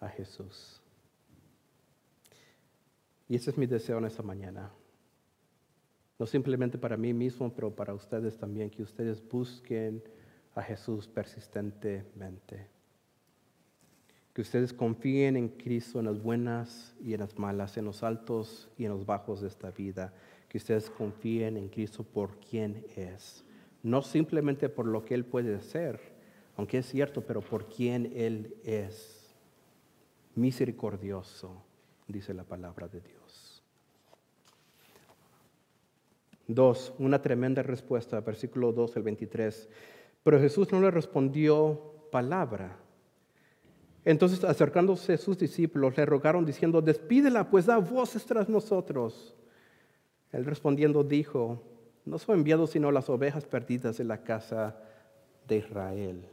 a 0.00 0.08
Jesús. 0.08 0.82
Y 3.28 3.36
ese 3.36 3.50
es 3.50 3.56
mi 3.56 3.66
deseo 3.66 3.98
en 3.98 4.04
esta 4.04 4.22
mañana 4.22 4.70
no 6.18 6.26
simplemente 6.26 6.78
para 6.78 6.96
mí 6.96 7.12
mismo, 7.12 7.52
pero 7.52 7.74
para 7.74 7.94
ustedes 7.94 8.38
también, 8.38 8.70
que 8.70 8.82
ustedes 8.82 9.22
busquen 9.28 10.02
a 10.54 10.62
Jesús 10.62 11.06
persistentemente. 11.06 12.66
Que 14.32 14.42
ustedes 14.42 14.72
confíen 14.72 15.36
en 15.36 15.48
Cristo 15.48 15.98
en 15.98 16.06
las 16.06 16.22
buenas 16.22 16.94
y 17.02 17.14
en 17.14 17.20
las 17.20 17.38
malas, 17.38 17.76
en 17.76 17.84
los 17.84 18.02
altos 18.02 18.68
y 18.76 18.84
en 18.84 18.90
los 18.90 19.04
bajos 19.04 19.40
de 19.40 19.48
esta 19.48 19.70
vida. 19.70 20.12
Que 20.48 20.58
ustedes 20.58 20.90
confíen 20.90 21.56
en 21.56 21.68
Cristo 21.68 22.02
por 22.04 22.38
quien 22.38 22.84
es. 22.96 23.44
No 23.82 24.02
simplemente 24.02 24.68
por 24.68 24.86
lo 24.86 25.04
que 25.04 25.14
Él 25.14 25.24
puede 25.24 25.54
hacer, 25.54 26.00
aunque 26.56 26.78
es 26.78 26.86
cierto, 26.86 27.22
pero 27.22 27.40
por 27.40 27.68
quien 27.68 28.12
Él 28.14 28.56
es. 28.64 29.34
Misericordioso, 30.34 31.62
dice 32.08 32.34
la 32.34 32.44
palabra 32.44 32.88
de 32.88 33.00
Dios. 33.00 33.25
Dos, 36.48 36.94
una 36.98 37.20
tremenda 37.20 37.62
respuesta, 37.62 38.20
versículo 38.20 38.72
2 38.72 38.96
al 38.96 39.02
23. 39.02 39.68
Pero 40.22 40.40
Jesús 40.40 40.70
no 40.72 40.80
le 40.80 40.90
respondió 40.90 42.08
palabra. 42.10 42.78
Entonces, 44.04 44.44
acercándose 44.44 45.14
a 45.14 45.18
sus 45.18 45.36
discípulos, 45.36 45.96
le 45.96 46.06
rogaron 46.06 46.44
diciendo, 46.44 46.80
despídela, 46.80 47.50
pues 47.50 47.66
da 47.66 47.78
voces 47.78 48.24
tras 48.24 48.48
nosotros. 48.48 49.34
Él 50.30 50.44
respondiendo 50.44 51.02
dijo, 51.02 51.62
no 52.04 52.18
soy 52.18 52.36
enviado 52.36 52.68
sino 52.68 52.92
las 52.92 53.10
ovejas 53.10 53.44
perdidas 53.44 53.98
de 53.98 54.04
la 54.04 54.22
casa 54.22 54.76
de 55.48 55.56
Israel. 55.56 56.28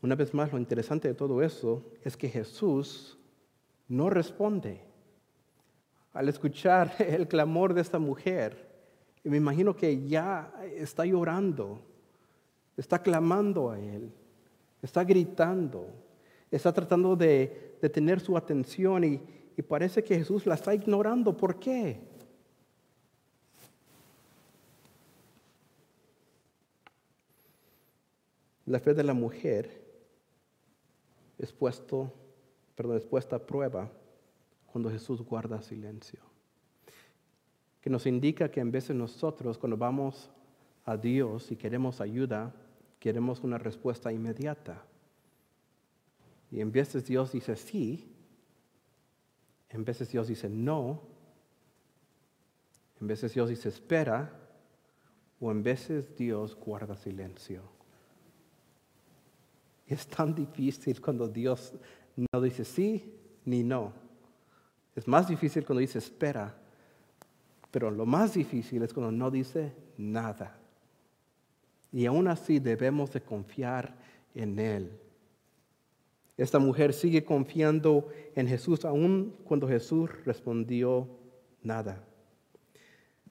Una 0.00 0.14
vez 0.14 0.32
más, 0.34 0.52
lo 0.52 0.58
interesante 0.58 1.08
de 1.08 1.14
todo 1.14 1.42
eso 1.42 1.90
es 2.02 2.16
que 2.16 2.28
Jesús 2.28 3.18
no 3.88 4.10
responde 4.10 4.93
al 6.14 6.28
escuchar 6.28 6.94
el 7.00 7.28
clamor 7.28 7.74
de 7.74 7.82
esta 7.82 7.98
mujer. 7.98 8.72
Y 9.22 9.28
me 9.28 9.36
imagino 9.36 9.76
que 9.76 10.06
ya 10.06 10.52
está 10.76 11.04
llorando, 11.04 11.80
está 12.76 13.02
clamando 13.02 13.70
a 13.70 13.78
Él, 13.78 14.10
está 14.80 15.02
gritando, 15.02 15.88
está 16.50 16.72
tratando 16.72 17.16
de, 17.16 17.74
tener 17.92 18.18
su 18.18 18.34
atención 18.34 19.04
y, 19.04 19.20
y 19.58 19.62
parece 19.62 20.02
que 20.02 20.16
Jesús 20.16 20.46
la 20.46 20.54
está 20.54 20.74
ignorando. 20.74 21.36
¿Por 21.36 21.58
qué? 21.58 22.00
La 28.64 28.78
fe 28.78 28.94
de 28.94 29.04
la 29.04 29.12
mujer 29.12 29.82
es, 31.36 31.52
puesto, 31.52 32.10
perdón, 32.74 32.96
es 32.96 33.04
puesta 33.04 33.36
a 33.36 33.38
prueba 33.38 33.90
cuando 34.74 34.90
Jesús 34.90 35.22
guarda 35.22 35.62
silencio. 35.62 36.18
Que 37.80 37.88
nos 37.88 38.06
indica 38.06 38.50
que 38.50 38.58
en 38.58 38.72
de 38.72 38.92
nosotros, 38.92 39.56
cuando 39.56 39.76
vamos 39.76 40.28
a 40.84 40.96
Dios 40.96 41.52
y 41.52 41.54
queremos 41.54 42.00
ayuda, 42.00 42.52
queremos 42.98 43.44
una 43.44 43.56
respuesta 43.56 44.10
inmediata. 44.10 44.84
Y 46.50 46.60
en 46.60 46.72
de 46.72 47.02
Dios 47.06 47.30
dice 47.30 47.54
sí, 47.54 48.12
en 49.68 49.84
de 49.84 49.92
Dios 49.92 50.26
dice 50.26 50.48
no, 50.48 51.02
en 53.00 53.06
de 53.06 53.28
Dios 53.28 53.50
dice 53.50 53.68
espera, 53.68 54.36
o 55.38 55.52
en 55.52 55.62
veces 55.62 56.16
Dios 56.16 56.56
guarda 56.56 56.96
silencio. 56.96 57.62
Es 59.86 60.04
tan 60.08 60.34
difícil 60.34 61.00
cuando 61.00 61.28
Dios 61.28 61.74
no 62.16 62.40
dice 62.40 62.64
sí 62.64 63.14
ni 63.44 63.62
no. 63.62 64.03
Es 64.96 65.08
más 65.08 65.28
difícil 65.28 65.64
cuando 65.64 65.80
dice 65.80 65.98
espera, 65.98 66.54
pero 67.70 67.90
lo 67.90 68.06
más 68.06 68.34
difícil 68.34 68.82
es 68.82 68.92
cuando 68.92 69.10
no 69.10 69.30
dice 69.30 69.72
nada. 69.96 70.56
Y 71.92 72.06
aún 72.06 72.28
así 72.28 72.58
debemos 72.58 73.12
de 73.12 73.20
confiar 73.20 73.96
en 74.34 74.58
Él. 74.58 74.98
Esta 76.36 76.58
mujer 76.58 76.92
sigue 76.92 77.24
confiando 77.24 78.08
en 78.34 78.48
Jesús 78.48 78.84
aún 78.84 79.36
cuando 79.44 79.68
Jesús 79.68 80.10
respondió 80.24 81.08
nada. 81.62 82.02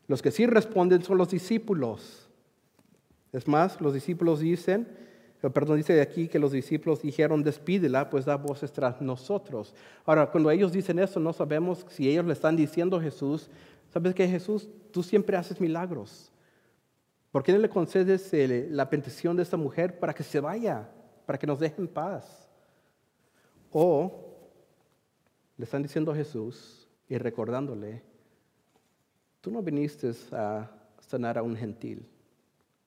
Los 0.08 0.21
que 0.21 0.32
sí 0.32 0.45
responden 0.45 1.04
son 1.04 1.17
los 1.17 1.30
discípulos. 1.30 2.30
Es 3.32 3.47
más, 3.47 3.82
los 3.82 3.93
discípulos 3.93 4.39
dicen, 4.39 4.88
perdón, 5.51 5.77
dice 5.77 5.99
aquí 5.99 6.27
que 6.29 6.39
los 6.39 6.53
discípulos 6.53 7.01
dijeron, 7.01 7.43
despídela, 7.43 8.10
pues 8.10 8.23
da 8.23 8.38
voces 8.38 8.71
tras 8.71 9.01
nosotros. 9.01 9.73
Ahora, 10.06 10.32
cuando 10.32 10.49
ellos 10.49 10.71
dicen 10.71 10.99
eso, 10.99 11.19
no 11.19 11.34
sabemos 11.34 11.86
si 11.89 12.10
ellos 12.10 12.25
le 12.25 12.34
están 12.34 12.56
diciendo 12.56 12.95
a 12.95 13.01
Jesús, 13.01 13.49
¿sabes 13.91 14.15
que 14.15 14.27
Jesús, 14.27 14.69
tú 14.91 15.03
siempre 15.03 15.36
haces 15.36 15.60
milagros? 15.60 16.32
¿Por 17.32 17.43
qué 17.43 17.51
no 17.51 17.58
le 17.58 17.67
concedes 17.67 18.32
la 18.71 18.89
petición 18.89 19.36
de 19.36 19.43
esta 19.43 19.58
mujer 19.58 19.99
para 19.99 20.13
que 20.13 20.23
se 20.23 20.39
vaya, 20.39 20.89
para 21.25 21.38
que 21.38 21.47
nos 21.47 21.60
deje 21.60 21.82
en 21.82 21.88
paz? 21.88 22.47
O 23.71 24.38
le 25.58 25.65
están 25.65 25.84
diciendo 25.84 26.12
a 26.12 26.15
Jesús 26.15 26.88
y 27.10 27.17
recordándole, 27.17 28.01
tú 29.41 29.51
no 29.51 29.62
viniste 29.62 30.12
a 30.32 30.71
sanar 31.01 31.38
a 31.38 31.43
un 31.43 31.56
gentil, 31.56 32.08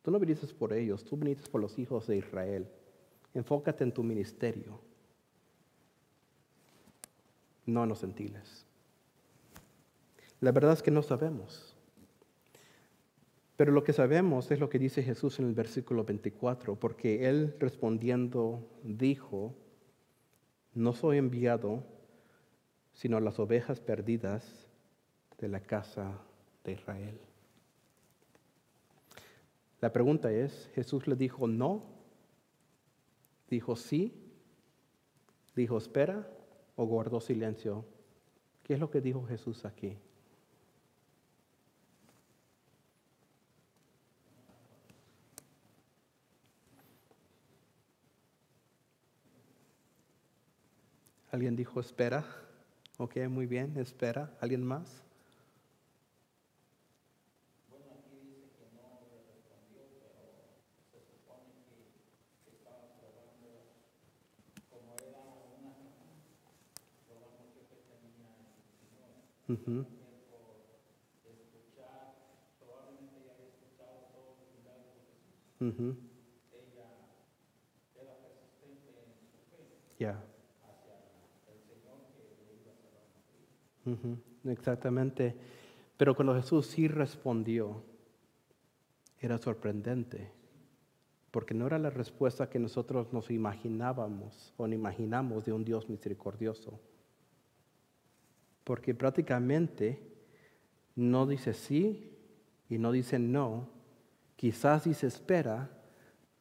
tú 0.07 0.13
no 0.13 0.21
viniste 0.21 0.47
por 0.55 0.73
ellos, 0.73 1.05
tú 1.05 1.17
viniste 1.17 1.51
por 1.51 1.61
los 1.61 1.77
hijos 1.81 2.07
de 2.07 2.19
Israel. 2.19 2.69
Enfócate 3.35 3.83
en 3.83 3.91
tu 3.91 4.05
ministerio, 4.05 4.79
no 7.67 7.83
en 7.83 7.89
los 7.89 8.03
gentiles. 8.03 8.65
La 10.41 10.53
verdad 10.53 10.75
es 10.75 10.83
que 10.85 10.93
no 10.93 11.03
sabemos. 11.03 11.75
Pero 13.57 13.73
lo 13.73 13.83
que 13.83 13.93
sabemos 13.93 14.49
es 14.53 14.61
lo 14.61 14.69
que 14.69 14.79
dice 14.79 15.03
Jesús 15.03 15.41
en 15.41 15.47
el 15.47 15.55
versículo 15.55 16.05
24, 16.05 16.77
porque 16.77 17.29
él 17.29 17.57
respondiendo 17.59 18.65
dijo, 18.85 19.57
no 20.73 20.93
soy 20.93 21.19
enviado 21.19 21.83
sino 22.93 23.17
a 23.17 23.21
las 23.21 23.41
ovejas 23.41 23.81
perdidas 23.81 24.69
de 25.39 25.49
la 25.49 25.59
casa 25.59 26.21
de 26.63 26.75
Israel. 26.75 27.26
La 29.81 29.93
pregunta 29.93 30.33
es, 30.33 30.71
¿Jesús 30.75 31.07
le 31.07 31.17
dijo 31.17 31.47
no? 31.47 31.85
¿Dijo 33.49 33.77
sí? 33.77 34.13
¿Dijo 35.55 35.79
espera? 35.79 36.29
¿O 36.77 36.87
guardó 36.87 37.21
silencio? 37.21 37.85
¿Qué 38.63 38.75
es 38.75 38.81
lo 38.81 38.91
que 38.91 39.01
dijo 39.01 39.25
Jesús 39.27 39.65
aquí? 39.65 39.97
¿Alguien 51.37 51.55
dijo 51.55 51.81
espera? 51.81 52.25
Ok, 52.97 53.19
muy 53.29 53.45
bien, 53.47 53.77
espera. 53.77 54.35
¿Alguien 54.41 54.65
más? 54.65 55.05
Bueno, 57.69 57.93
aquí 57.93 58.17
dice 58.25 58.49
que 58.57 58.73
no 58.73 59.05
le 59.05 59.21
respondió, 59.21 59.85
pero 60.01 60.33
se 60.89 61.05
supone 61.05 61.61
que 61.69 62.57
estaba 62.57 62.89
probando 62.97 63.69
como 64.71 64.97
era 64.97 65.29
una 65.61 65.77
probando 67.05 67.69
que 67.69 67.85
tenía 67.85 67.85
el 67.85 67.85
Señor. 67.85 67.85
por 67.85 67.85
escuchar, 67.85 67.85
probablemente 67.85 67.85
ya 67.85 67.85
había 67.85 67.85
escuchado 67.85 67.85
todos 67.85 67.85
los 67.91 68.01
milagros 68.17 68.57
de 68.57 69.36
Jesús. 69.47 69.87
Ella 76.53 76.87
era 77.95 78.15
persistente 78.19 78.91
en 79.01 79.15
su 79.31 79.39
fe. 79.51 79.63
Ya. 79.99 80.23
exactamente. 84.51 85.35
Pero 85.97 86.15
cuando 86.15 86.35
Jesús 86.35 86.67
sí 86.67 86.89
respondió, 86.89 87.83
era 89.19 89.39
sorprendente, 89.39 90.31
porque 91.31 91.55
no 91.55 91.67
era 91.67 91.79
la 91.79 91.91
respuesta 91.91 92.51
que 92.51 92.59
nosotros 92.59 93.13
nos 93.13 93.31
imaginábamos 93.31 94.53
o 94.57 94.67
imaginamos 94.67 95.45
de 95.45 95.53
un 95.53 95.65
Dios 95.65 95.89
misericordioso. 95.89 96.81
Porque 98.67 98.97
prácticamente 98.97 100.01
no 100.97 101.25
dice 101.25 101.55
sí 101.55 102.11
y 102.69 102.79
no 102.79 102.91
dice 102.91 103.21
no, 103.21 103.69
quizás 104.35 104.83
dice 104.83 105.07
espera, 105.07 105.71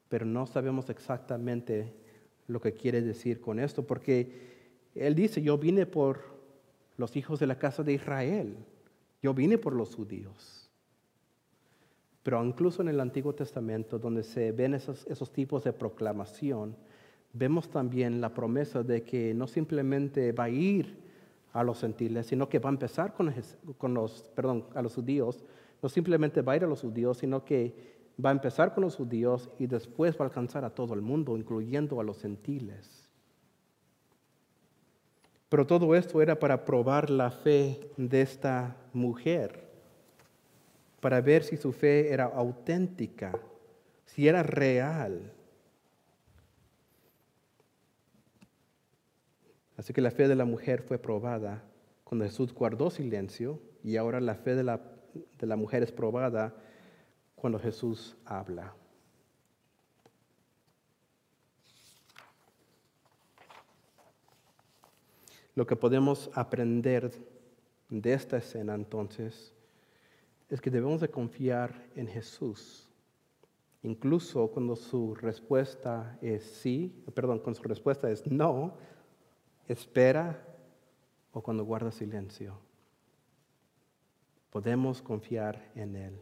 pero 0.10 0.26
no 0.26 0.48
sabemos 0.48 0.90
exactamente 0.90 1.94
lo 2.48 2.60
que 2.60 2.74
quiere 2.74 3.04
decir 3.04 3.40
con 3.40 3.60
esto, 3.60 3.86
porque 3.86 4.88
Él 4.96 5.14
dice, 5.14 5.44
yo 5.44 5.60
vine 5.60 5.86
por 5.86 6.20
los 6.98 7.16
hijos 7.16 7.40
de 7.40 7.46
la 7.46 7.60
casa 7.60 7.84
de 7.84 7.94
Israel. 7.94 8.58
Yo 9.22 9.36
vine 9.36 9.60
por 9.60 9.74
los 9.74 9.94
judíos. 9.94 10.72
Pero 12.24 12.44
incluso 12.44 12.82
en 12.82 12.88
el 12.88 13.02
Antiguo 13.02 13.36
Testamento, 13.36 14.00
donde 14.00 14.24
se 14.24 14.52
ven 14.52 14.74
esos, 14.74 15.06
esos 15.06 15.32
tipos 15.32 15.64
de 15.64 15.74
proclamación, 15.74 16.76
vemos 17.34 17.70
también 17.70 18.20
la 18.20 18.34
promesa 18.34 18.82
de 18.82 19.04
que 19.04 19.36
no 19.36 19.46
simplemente 19.46 20.32
va 20.32 20.46
a 20.46 20.50
ir 20.50 21.05
a 21.56 21.64
los 21.64 21.80
gentiles, 21.80 22.28
sino 22.28 22.50
que 22.50 22.60
va 22.60 22.70
a 22.70 22.74
empezar 22.74 23.14
con, 23.14 23.34
con 23.78 23.94
los, 23.94 24.30
perdón, 24.36 24.66
a 24.76 24.82
los 24.82 24.94
judíos. 24.94 25.46
No 25.82 25.88
simplemente 25.88 26.42
va 26.42 26.52
a 26.52 26.58
ir 26.58 26.66
a 26.66 26.68
los 26.68 26.82
judíos, 26.82 27.18
sino 27.18 27.46
que 27.46 27.74
va 28.24 28.30
a 28.30 28.34
empezar 28.34 28.74
con 28.74 28.84
los 28.84 28.98
judíos 28.98 29.50
y 29.58 29.66
después 29.66 30.18
va 30.18 30.26
a 30.26 30.28
alcanzar 30.28 30.66
a 30.66 30.70
todo 30.70 30.94
el 30.94 31.02
mundo, 31.02 31.38
incluyendo 31.38 32.02
a 32.02 32.04
los 32.04 32.22
gentiles. 32.22 33.10
Pero 35.48 35.66
todo 35.66 35.96
esto 35.96 36.22
era 36.22 36.38
para 36.38 36.66
probar 36.66 37.10
la 37.10 37.32
fe 37.32 37.90
de 37.96 38.22
esta 38.22 38.76
mujer, 38.92 39.64
para 41.00 41.22
ver 41.22 41.44
si 41.44 41.56
su 41.56 41.72
fe 41.72 42.12
era 42.12 42.26
auténtica, 42.26 43.40
si 44.04 44.28
era 44.28 44.44
real. 44.44 45.32
Así 49.78 49.94
que 49.94 50.02
la 50.02 50.12
fe 50.12 50.28
de 50.28 50.36
la 50.36 50.46
mujer 50.46 50.82
fue 50.82 50.98
probada 50.98 51.64
cuando 52.04 52.26
Jesús 52.26 52.54
guardó 52.54 52.90
silencio 52.90 53.60
y 53.84 53.98
ahora 53.98 54.22
la 54.22 54.36
fe 54.36 54.56
de 54.56 54.64
la, 54.64 54.82
de 55.38 55.48
la 55.48 55.56
mujer 55.56 55.84
es 55.84 55.92
probada 55.92 56.56
cuando 57.36 57.60
Jesús 57.60 58.16
habla. 58.26 58.74
Lo 65.56 65.66
que 65.66 65.76
podemos 65.76 66.30
aprender 66.34 67.12
de 67.90 68.14
esta 68.14 68.38
escena 68.38 68.76
entonces 68.76 69.54
es 70.50 70.60
que 70.62 70.70
debemos 70.70 71.02
de 71.02 71.10
confiar 71.10 71.90
en 71.96 72.08
Jesús, 72.08 72.90
incluso 73.82 74.50
cuando 74.52 74.76
su 74.76 75.16
respuesta 75.16 76.18
es 76.22 76.44
sí, 76.44 77.04
perdón, 77.14 77.40
cuando 77.40 77.60
su 77.60 77.68
respuesta 77.68 78.12
es 78.12 78.28
no, 78.28 78.76
espera 79.68 80.46
o 81.32 81.42
cuando 81.42 81.64
guarda 81.64 81.92
silencio. 81.92 82.58
Podemos 84.50 85.02
confiar 85.02 85.72
en 85.76 85.96
Él. 85.96 86.20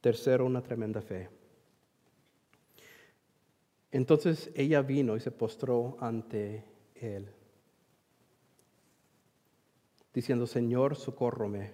Tercero, 0.00 0.46
una 0.46 0.62
tremenda 0.62 1.00
fe. 1.00 1.28
Entonces 3.96 4.50
ella 4.54 4.82
vino 4.82 5.16
y 5.16 5.20
se 5.20 5.30
postró 5.30 5.96
ante 6.00 6.64
él, 6.96 7.30
diciendo, 10.12 10.46
Señor, 10.46 10.96
socórrome. 10.96 11.72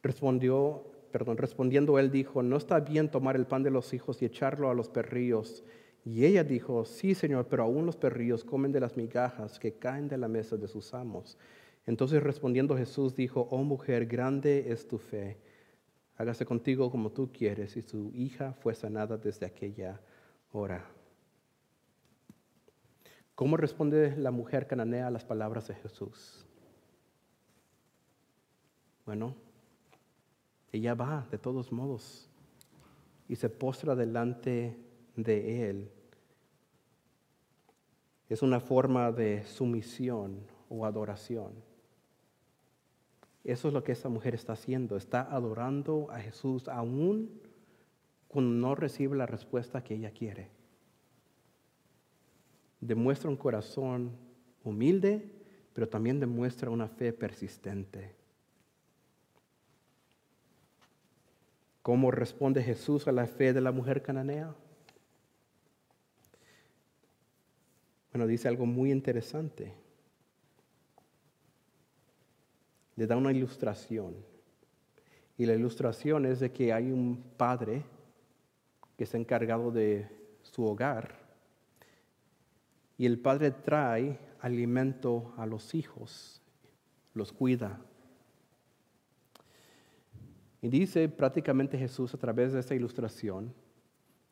Respondió, 0.00 0.86
perdón, 1.10 1.38
respondiendo 1.38 1.98
él 1.98 2.12
dijo, 2.12 2.42
no 2.44 2.56
está 2.56 2.78
bien 2.78 3.10
tomar 3.10 3.34
el 3.34 3.46
pan 3.46 3.64
de 3.64 3.70
los 3.70 3.92
hijos 3.94 4.22
y 4.22 4.26
echarlo 4.26 4.70
a 4.70 4.74
los 4.74 4.88
perrillos. 4.88 5.64
Y 6.04 6.24
ella 6.24 6.42
dijo, 6.42 6.84
sí, 6.84 7.14
Señor, 7.14 7.46
pero 7.48 7.62
aún 7.62 7.86
los 7.86 7.96
perrillos 7.96 8.44
comen 8.44 8.72
de 8.72 8.80
las 8.80 8.96
migajas 8.96 9.58
que 9.58 9.74
caen 9.74 10.08
de 10.08 10.18
la 10.18 10.28
mesa 10.28 10.56
de 10.56 10.66
sus 10.66 10.94
amos. 10.94 11.38
Entonces 11.86 12.22
respondiendo 12.22 12.76
Jesús 12.76 13.14
dijo, 13.14 13.48
oh 13.50 13.62
mujer, 13.62 14.06
grande 14.06 14.72
es 14.72 14.86
tu 14.88 14.98
fe. 14.98 15.38
Hágase 16.16 16.44
contigo 16.44 16.90
como 16.90 17.10
tú 17.10 17.30
quieres. 17.32 17.76
Y 17.76 17.82
su 17.82 18.10
hija 18.14 18.52
fue 18.54 18.74
sanada 18.74 19.16
desde 19.16 19.46
aquella 19.46 20.00
hora. 20.52 20.84
¿Cómo 23.34 23.56
responde 23.56 24.16
la 24.16 24.30
mujer 24.30 24.66
cananea 24.66 25.06
a 25.06 25.10
las 25.10 25.24
palabras 25.24 25.68
de 25.68 25.74
Jesús? 25.74 26.44
Bueno, 29.06 29.34
ella 30.70 30.94
va 30.94 31.26
de 31.30 31.38
todos 31.38 31.72
modos 31.72 32.28
y 33.28 33.36
se 33.36 33.48
postra 33.48 33.94
delante 33.96 34.76
de 35.16 35.68
Él. 35.68 35.90
Es 38.28 38.42
una 38.42 38.60
forma 38.60 39.12
de 39.12 39.44
sumisión 39.44 40.40
o 40.68 40.86
adoración. 40.86 41.52
Eso 43.44 43.68
es 43.68 43.74
lo 43.74 43.82
que 43.84 43.92
esta 43.92 44.08
mujer 44.08 44.34
está 44.34 44.54
haciendo. 44.54 44.96
Está 44.96 45.22
adorando 45.22 46.10
a 46.10 46.20
Jesús 46.20 46.68
aún 46.68 47.40
cuando 48.28 48.52
no 48.52 48.74
recibe 48.74 49.16
la 49.16 49.26
respuesta 49.26 49.84
que 49.84 49.94
ella 49.94 50.12
quiere 50.12 50.62
demuestra 52.82 53.30
un 53.30 53.36
corazón 53.36 54.10
humilde, 54.64 55.30
pero 55.72 55.88
también 55.88 56.20
demuestra 56.20 56.68
una 56.68 56.88
fe 56.88 57.12
persistente. 57.12 58.14
¿Cómo 61.80 62.10
responde 62.10 62.62
Jesús 62.62 63.08
a 63.08 63.12
la 63.12 63.26
fe 63.26 63.52
de 63.52 63.60
la 63.60 63.72
mujer 63.72 64.02
cananea? 64.02 64.54
Bueno, 68.12 68.26
dice 68.26 68.48
algo 68.48 68.66
muy 68.66 68.92
interesante. 68.92 69.72
Le 72.96 73.06
da 73.06 73.16
una 73.16 73.32
ilustración. 73.32 74.14
Y 75.38 75.46
la 75.46 75.54
ilustración 75.54 76.26
es 76.26 76.40
de 76.40 76.52
que 76.52 76.72
hay 76.72 76.92
un 76.92 77.22
padre 77.36 77.82
que 78.96 79.04
está 79.04 79.16
encargado 79.16 79.70
de 79.70 80.06
su 80.42 80.64
hogar 80.64 81.22
y 83.02 83.06
el 83.06 83.18
padre 83.18 83.50
trae 83.50 84.16
alimento 84.40 85.34
a 85.36 85.44
los 85.44 85.74
hijos, 85.74 86.40
los 87.14 87.32
cuida. 87.32 87.80
Y 90.60 90.68
dice 90.68 91.08
prácticamente 91.08 91.76
Jesús 91.76 92.14
a 92.14 92.18
través 92.18 92.52
de 92.52 92.60
esta 92.60 92.74
ilustración 92.76 93.52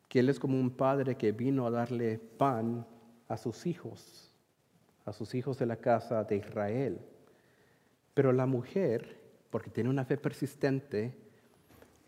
que 0.07 0.19
Él 0.19 0.29
es 0.29 0.39
como 0.39 0.57
un 0.57 0.71
padre 0.71 1.15
que 1.15 1.33
vino 1.33 1.65
a 1.65 1.71
darle 1.71 2.17
pan 2.17 2.87
a 3.31 3.37
sus 3.37 3.65
hijos, 3.65 4.31
a 5.05 5.13
sus 5.13 5.33
hijos 5.35 5.57
de 5.57 5.65
la 5.65 5.77
casa 5.77 6.23
de 6.23 6.35
Israel. 6.35 6.99
Pero 8.13 8.33
la 8.33 8.45
mujer, 8.45 9.19
porque 9.49 9.69
tiene 9.69 9.89
una 9.89 10.05
fe 10.05 10.17
persistente, 10.17 11.17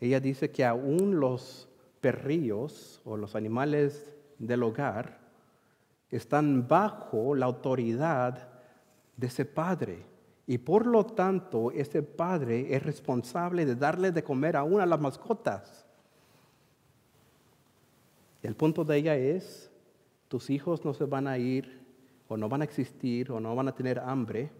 ella 0.00 0.20
dice 0.20 0.50
que 0.50 0.64
aún 0.64 1.18
los 1.18 1.68
perrillos 2.00 3.00
o 3.04 3.16
los 3.16 3.34
animales 3.34 4.14
del 4.38 4.62
hogar 4.62 5.18
están 6.10 6.68
bajo 6.68 7.34
la 7.34 7.46
autoridad 7.46 8.48
de 9.16 9.26
ese 9.26 9.46
padre. 9.46 10.04
Y 10.46 10.58
por 10.58 10.84
lo 10.84 11.06
tanto, 11.06 11.70
ese 11.70 12.02
padre 12.02 12.74
es 12.74 12.82
responsable 12.82 13.64
de 13.64 13.76
darle 13.76 14.12
de 14.12 14.22
comer 14.22 14.56
a 14.56 14.62
una 14.62 14.84
de 14.84 14.90
las 14.90 15.00
mascotas. 15.00 15.86
El 18.42 18.54
punto 18.54 18.84
de 18.84 18.98
ella 18.98 19.16
es, 19.16 19.70
tus 20.28 20.50
hijos 20.50 20.84
no 20.84 20.94
se 20.94 21.04
van 21.04 21.26
a 21.26 21.38
ir 21.38 21.84
o 22.28 22.36
no 22.36 22.48
van 22.48 22.62
a 22.62 22.64
existir 22.64 23.30
o 23.30 23.40
no 23.40 23.54
van 23.54 23.68
a 23.68 23.74
tener 23.74 23.98
hambre 23.98 24.50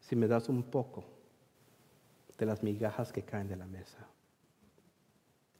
si 0.00 0.16
me 0.16 0.26
das 0.26 0.48
un 0.48 0.62
poco 0.62 1.04
de 2.38 2.46
las 2.46 2.62
migajas 2.62 3.12
que 3.12 3.22
caen 3.22 3.48
de 3.48 3.56
la 3.56 3.66
mesa. 3.66 4.06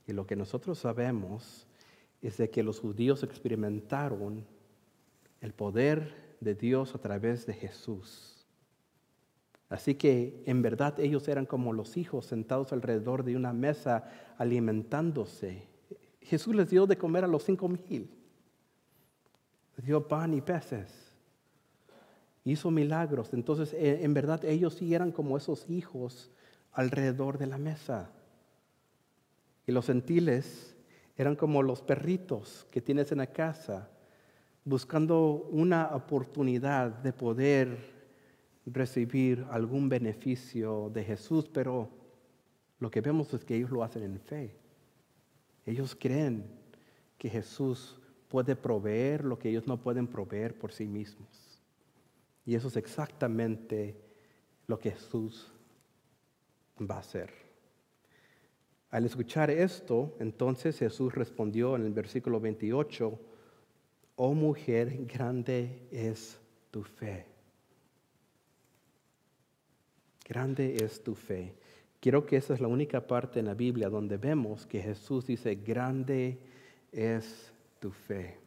Y 0.07 0.13
lo 0.13 0.27
que 0.27 0.37
nosotros 0.37 0.79
sabemos 0.79 1.67
es 2.23 2.39
de 2.39 2.51
que 2.51 2.63
los 2.63 2.81
judíos 2.81 3.23
experimentaron 3.23 4.47
el 5.41 5.53
poder 5.53 6.37
de 6.41 6.55
Dios 6.55 6.95
a 6.95 6.99
través 6.99 7.47
de 7.47 7.55
Jesús. 7.55 8.47
Así 9.69 9.97
que 9.97 10.43
en 10.47 10.63
verdad 10.63 10.99
ellos 10.99 11.29
eran 11.29 11.45
como 11.45 11.73
los 11.73 11.97
hijos 11.97 12.27
sentados 12.27 12.73
alrededor 12.73 13.23
de 13.23 13.37
una 13.37 13.53
mesa 13.53 14.11
alimentándose. 14.39 15.69
Jesús 16.23 16.55
les 16.55 16.71
dio 16.71 16.87
de 16.87 16.97
comer 16.97 17.25
a 17.25 17.29
los 17.29 17.45
cinco 17.45 17.69
mil. 17.69 18.18
Dio 19.83 20.07
pan 20.07 20.35
y 20.35 20.41
peces. 20.41 21.13
Hizo 22.45 22.71
milagros. 22.71 23.33
Entonces 23.33 23.73
eh, 23.75 24.01
en 24.03 24.15
verdad 24.15 24.45
ellos 24.45 24.75
sí 24.75 24.95
eran 24.95 25.13
como 25.13 25.37
esos 25.37 25.69
hijos 25.71 26.31
alrededor 26.73 27.39
de 27.39 27.47
la 27.47 27.59
mesa. 27.59 28.11
Y 29.67 29.73
los 29.73 29.87
gentiles 29.87 30.77
eran 31.17 31.37
como 31.37 31.63
los 31.63 31.83
perritos 31.83 32.67
que 32.71 32.81
tienes 32.81 33.13
en 33.13 33.19
la 33.19 33.27
casa 33.27 33.91
buscando 34.65 35.49
una 35.51 35.95
oportunidad 35.95 36.91
de 36.91 37.13
poder 37.13 37.99
recibir 38.67 39.47
algún 39.51 39.89
beneficio 39.89 40.91
de 40.93 41.05
Jesús, 41.05 41.49
pero 41.49 41.89
lo 42.79 42.91
que 42.91 43.01
vemos 43.01 43.33
es 43.33 43.45
que 43.45 43.57
ellos 43.57 43.71
lo 43.71 43.83
hacen 43.83 44.03
en 44.03 44.21
fe. 44.21 44.55
Ellos 45.65 45.97
creen 45.99 46.45
que 47.17 47.31
Jesús 47.31 47.99
puede 48.29 48.57
proveer 48.57 49.25
lo 49.25 49.39
que 49.39 49.49
ellos 49.49 49.67
no 49.67 49.81
pueden 49.81 50.07
proveer 50.07 50.59
por 50.59 50.73
sí 50.73 50.87
mismos. 50.87 51.29
Y 52.45 52.55
eso 52.55 52.69
es 52.69 52.77
exactamente 52.77 53.97
lo 54.67 54.79
que 54.79 54.91
Jesús 54.91 55.51
va 56.79 56.97
a 56.97 57.01
hacer. 57.01 57.31
Al 58.91 59.05
escuchar 59.05 59.51
esto, 59.51 60.17
entonces 60.19 60.79
Jesús 60.79 61.15
respondió 61.15 61.77
en 61.77 61.85
el 61.85 61.93
versículo 61.93 62.41
28, 62.41 63.19
oh 64.17 64.35
mujer, 64.35 65.05
grande 65.05 65.87
es 65.91 66.39
tu 66.71 66.83
fe. 66.83 67.27
Grande 70.27 70.77
es 70.83 71.03
tu 71.03 71.15
fe. 71.15 71.55
Quiero 72.01 72.25
que 72.25 72.37
esa 72.37 72.55
es 72.55 72.61
la 72.61 72.69
única 72.69 73.07
parte 73.07 73.41
en 73.41 73.47
la 73.47 73.55
Biblia 73.55 73.91
donde 73.91 74.17
vemos 74.17 74.67
que 74.67 74.81
Jesús 74.81 75.27
dice, 75.27 75.57
grande 75.57 76.39
es 76.93 77.53
tu 77.79 77.91
fe. 77.91 78.41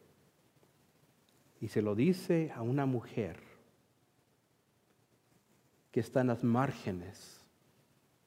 Y 1.60 1.68
se 1.68 1.82
lo 1.82 1.94
dice 1.94 2.50
a 2.54 2.62
una 2.62 2.86
mujer 2.86 3.40
que 5.92 6.00
está 6.00 6.22
en 6.22 6.28
las 6.28 6.42
márgenes, 6.42 7.40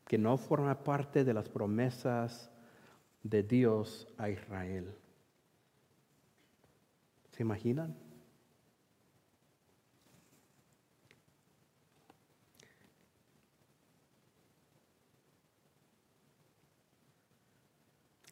que 0.07 0.17
no 0.17 0.37
forma 0.37 0.83
parte 0.83 1.23
de 1.23 1.33
las 1.33 1.49
promesas 1.49 2.51
de 3.23 3.43
Dios 3.43 4.07
a 4.17 4.29
Israel. 4.29 4.95
¿Se 7.31 7.43
imaginan? 7.43 7.97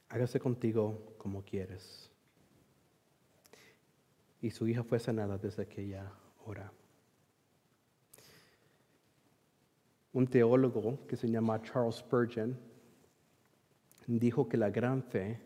Hágase 0.07 0.39
contigo 0.39 1.15
como 1.17 1.43
quieres. 1.43 2.12
Y 4.43 4.51
su 4.51 4.67
hija 4.67 4.83
fue 4.83 4.99
sanada 4.99 5.37
desde 5.37 5.63
aquella 5.63 6.11
hora. 6.45 6.69
Un 10.11 10.27
teólogo 10.27 11.07
que 11.07 11.15
se 11.15 11.29
llama 11.29 11.61
Charles 11.61 11.95
Spurgeon 11.95 12.59
dijo 14.05 14.49
que 14.49 14.57
la 14.57 14.69
gran 14.69 15.01
fe 15.01 15.39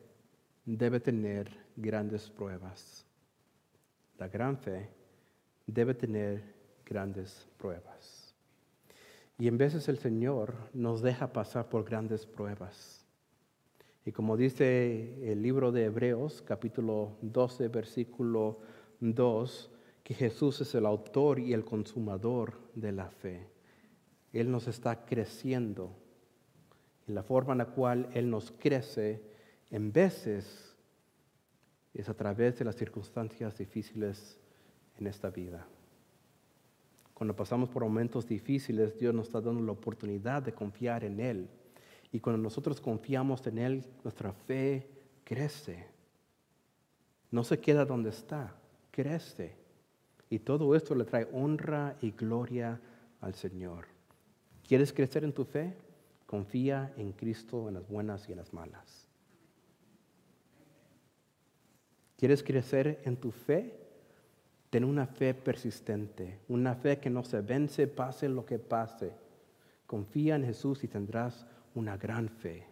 debe 0.66 1.00
tener 1.00 1.56
grandes 1.76 2.28
pruebas. 2.32 3.06
La 4.18 4.30
gran 4.30 4.58
fe 4.58 4.90
debe 5.68 5.94
tener 5.94 6.56
grandes 6.84 7.48
pruebas. 7.58 8.34
Y 9.38 9.48
en 9.48 9.60
veces 9.60 9.88
el 9.90 10.00
Señor 10.00 10.56
nos 10.74 11.04
deja 11.04 11.32
pasar 11.32 11.70
por 11.70 11.86
grandes 11.86 12.26
pruebas. 12.26 13.06
Y 14.06 14.12
como 14.12 14.38
dice 14.38 15.32
el 15.32 15.44
libro 15.44 15.72
de 15.72 15.84
Hebreos, 15.84 16.42
capítulo 16.42 17.18
12, 17.22 17.68
versículo 17.68 18.60
2, 19.00 19.72
que 20.04 20.14
Jesús 20.14 20.62
es 20.62 20.74
el 20.76 20.86
autor 20.86 21.40
y 21.40 21.54
el 21.54 21.66
consumador 21.66 22.54
de 22.76 22.92
la 22.92 23.10
fe. 23.10 23.48
Él 24.34 24.52
nos 24.52 24.68
está 24.68 25.06
creciendo. 25.06 25.96
Y 27.08 27.12
la 27.12 27.24
forma 27.24 27.54
en 27.54 27.60
la 27.60 27.66
cual 27.68 28.10
Él 28.14 28.30
nos 28.30 28.52
crece, 28.52 29.22
en 29.70 29.92
veces 29.92 30.76
es 31.94 32.10
a 32.10 32.14
través 32.14 32.60
de 32.60 32.66
las 32.66 32.76
circunstancias 32.76 33.58
difíciles 33.58 34.38
en 35.00 35.08
esta 35.08 35.30
vida. 35.30 35.68
Cuando 37.14 37.36
pasamos 37.36 37.70
por 37.70 37.84
momentos 37.84 38.28
difíciles, 38.28 38.98
Dios 39.00 39.14
nos 39.14 39.28
está 39.28 39.42
dando 39.42 39.64
la 39.64 39.72
oportunidad 39.72 40.44
de 40.44 40.54
confiar 40.54 41.04
en 41.04 41.20
Él. 41.20 41.50
Y 42.12 42.20
cuando 42.20 42.42
nosotros 42.42 42.80
confiamos 42.80 43.46
en 43.48 43.58
Él, 43.58 43.86
nuestra 44.04 44.32
fe 44.32 44.88
crece. 45.24 45.88
No 47.32 47.44
se 47.44 47.60
queda 47.60 47.86
donde 47.86 48.12
está, 48.12 48.56
crece. 48.98 49.56
Y 50.28 50.40
todo 50.40 50.76
esto 50.76 50.96
le 50.96 51.06
trae 51.06 51.30
honra 51.32 51.96
y 52.02 52.12
gloria 52.12 52.82
al 53.22 53.36
Señor. 53.36 53.86
¿Quieres 54.68 54.92
crecer 54.92 55.24
en 55.24 55.34
tu 55.34 55.46
fe? 55.46 55.78
Confía 56.26 56.94
en 56.98 57.14
Cristo 57.14 57.68
en 57.68 57.76
las 57.76 57.88
buenas 57.88 58.28
y 58.28 58.32
en 58.32 58.40
las 58.40 58.52
malas. 58.54 59.08
¿Quieres 62.18 62.42
crecer 62.42 63.00
en 63.06 63.18
tu 63.18 63.32
fe? 63.32 63.80
Ten 64.72 64.84
una 64.84 65.06
fe 65.06 65.36
persistente, 65.36 66.40
una 66.50 66.74
fe 66.74 66.98
que 66.98 67.12
no 67.12 67.24
se 67.24 67.42
vence, 67.42 67.88
pase 67.88 68.28
lo 68.28 68.46
que 68.48 68.58
pase. 68.58 69.14
Confía 69.86 70.36
en 70.36 70.44
Jesús 70.44 70.84
y 70.84 70.88
tendrás 70.88 71.46
una 71.76 71.96
gran 71.98 72.28
fe. 72.28 72.66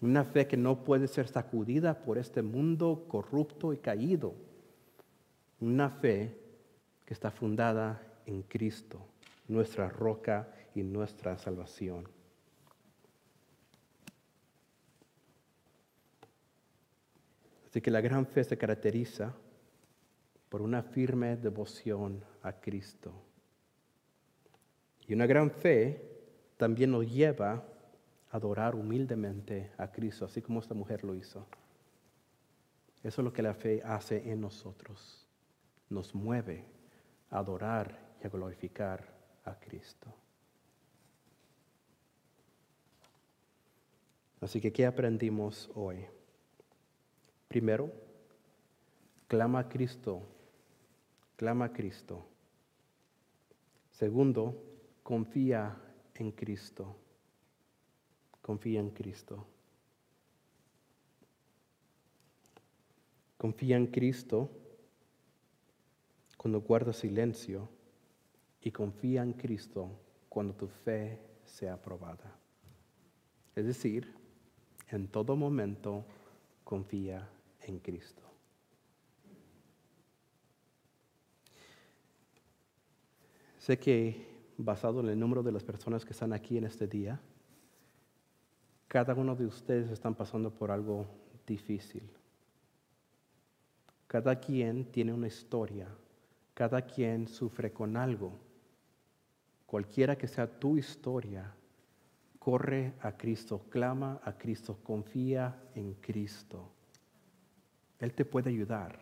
Una 0.00 0.24
fe 0.24 0.48
que 0.48 0.56
no 0.56 0.82
puede 0.84 1.06
ser 1.06 1.28
sacudida 1.28 2.02
por 2.02 2.18
este 2.18 2.42
mundo 2.42 3.04
corrupto 3.08 3.72
y 3.72 3.78
caído. 3.78 4.47
Una 5.60 5.90
fe 5.90 6.36
que 7.04 7.14
está 7.14 7.30
fundada 7.30 8.00
en 8.26 8.42
Cristo, 8.42 9.00
nuestra 9.48 9.88
roca 9.88 10.48
y 10.74 10.82
nuestra 10.82 11.38
salvación. 11.38 12.08
Así 17.68 17.80
que 17.80 17.90
la 17.90 18.00
gran 18.00 18.26
fe 18.26 18.44
se 18.44 18.56
caracteriza 18.56 19.34
por 20.48 20.62
una 20.62 20.82
firme 20.82 21.36
devoción 21.36 22.24
a 22.42 22.52
Cristo. 22.52 23.12
Y 25.06 25.14
una 25.14 25.26
gran 25.26 25.50
fe 25.50 26.02
también 26.56 26.90
nos 26.90 27.10
lleva 27.10 27.52
a 27.52 28.36
adorar 28.36 28.74
humildemente 28.74 29.70
a 29.78 29.90
Cristo, 29.90 30.24
así 30.24 30.42
como 30.42 30.60
esta 30.60 30.74
mujer 30.74 31.04
lo 31.04 31.14
hizo. 31.14 31.46
Eso 33.02 33.20
es 33.20 33.24
lo 33.24 33.32
que 33.32 33.42
la 33.42 33.54
fe 33.54 33.82
hace 33.84 34.30
en 34.30 34.40
nosotros. 34.40 35.17
Nos 35.90 36.14
mueve 36.14 36.64
a 37.30 37.38
adorar 37.38 37.98
y 38.22 38.26
a 38.26 38.30
glorificar 38.30 39.04
a 39.44 39.54
Cristo. 39.58 40.14
Así 44.40 44.60
que, 44.60 44.72
¿qué 44.72 44.86
aprendimos 44.86 45.70
hoy? 45.74 46.04
Primero, 47.48 47.90
clama 49.26 49.60
a 49.60 49.68
Cristo, 49.68 50.22
clama 51.36 51.66
a 51.66 51.72
Cristo. 51.72 52.24
Segundo, 53.90 54.54
confía 55.02 55.76
en 56.14 56.30
Cristo, 56.32 56.94
confía 58.42 58.80
en 58.80 58.90
Cristo. 58.90 59.46
Confía 63.36 63.76
en 63.76 63.86
Cristo 63.86 64.50
cuando 66.48 66.66
guardas 66.66 66.96
silencio 66.96 67.68
y 68.62 68.70
confía 68.70 69.22
en 69.22 69.34
Cristo 69.34 69.90
cuando 70.30 70.54
tu 70.54 70.66
fe 70.66 71.20
sea 71.44 71.74
aprobada. 71.74 72.34
Es 73.54 73.66
decir, 73.66 74.10
en 74.88 75.08
todo 75.08 75.36
momento 75.36 76.06
confía 76.64 77.28
en 77.60 77.80
Cristo. 77.80 78.22
Sé 83.58 83.78
que 83.78 84.26
basado 84.56 85.00
en 85.00 85.10
el 85.10 85.20
número 85.20 85.42
de 85.42 85.52
las 85.52 85.64
personas 85.64 86.02
que 86.02 86.12
están 86.14 86.32
aquí 86.32 86.56
en 86.56 86.64
este 86.64 86.86
día, 86.86 87.20
cada 88.86 89.14
uno 89.14 89.36
de 89.36 89.44
ustedes 89.44 89.90
están 89.90 90.14
pasando 90.14 90.50
por 90.50 90.70
algo 90.70 91.04
difícil. 91.46 92.08
Cada 94.06 94.40
quien 94.40 94.86
tiene 94.86 95.12
una 95.12 95.26
historia, 95.26 95.86
cada 96.58 96.82
quien 96.82 97.28
sufre 97.28 97.72
con 97.72 97.96
algo. 97.96 98.32
Cualquiera 99.64 100.18
que 100.18 100.26
sea 100.26 100.58
tu 100.58 100.76
historia, 100.76 101.54
corre 102.36 102.94
a 103.00 103.16
Cristo, 103.16 103.66
clama 103.70 104.20
a 104.24 104.36
Cristo, 104.36 104.76
confía 104.82 105.56
en 105.76 105.94
Cristo. 105.94 106.68
Él 108.00 108.12
te 108.12 108.24
puede 108.24 108.50
ayudar 108.50 108.98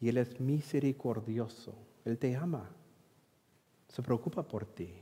y 0.00 0.08
Él 0.08 0.18
es 0.18 0.40
misericordioso, 0.40 1.76
Él 2.04 2.18
te 2.18 2.34
ama, 2.34 2.68
se 3.86 4.02
preocupa 4.02 4.42
por 4.42 4.66
ti. 4.66 4.92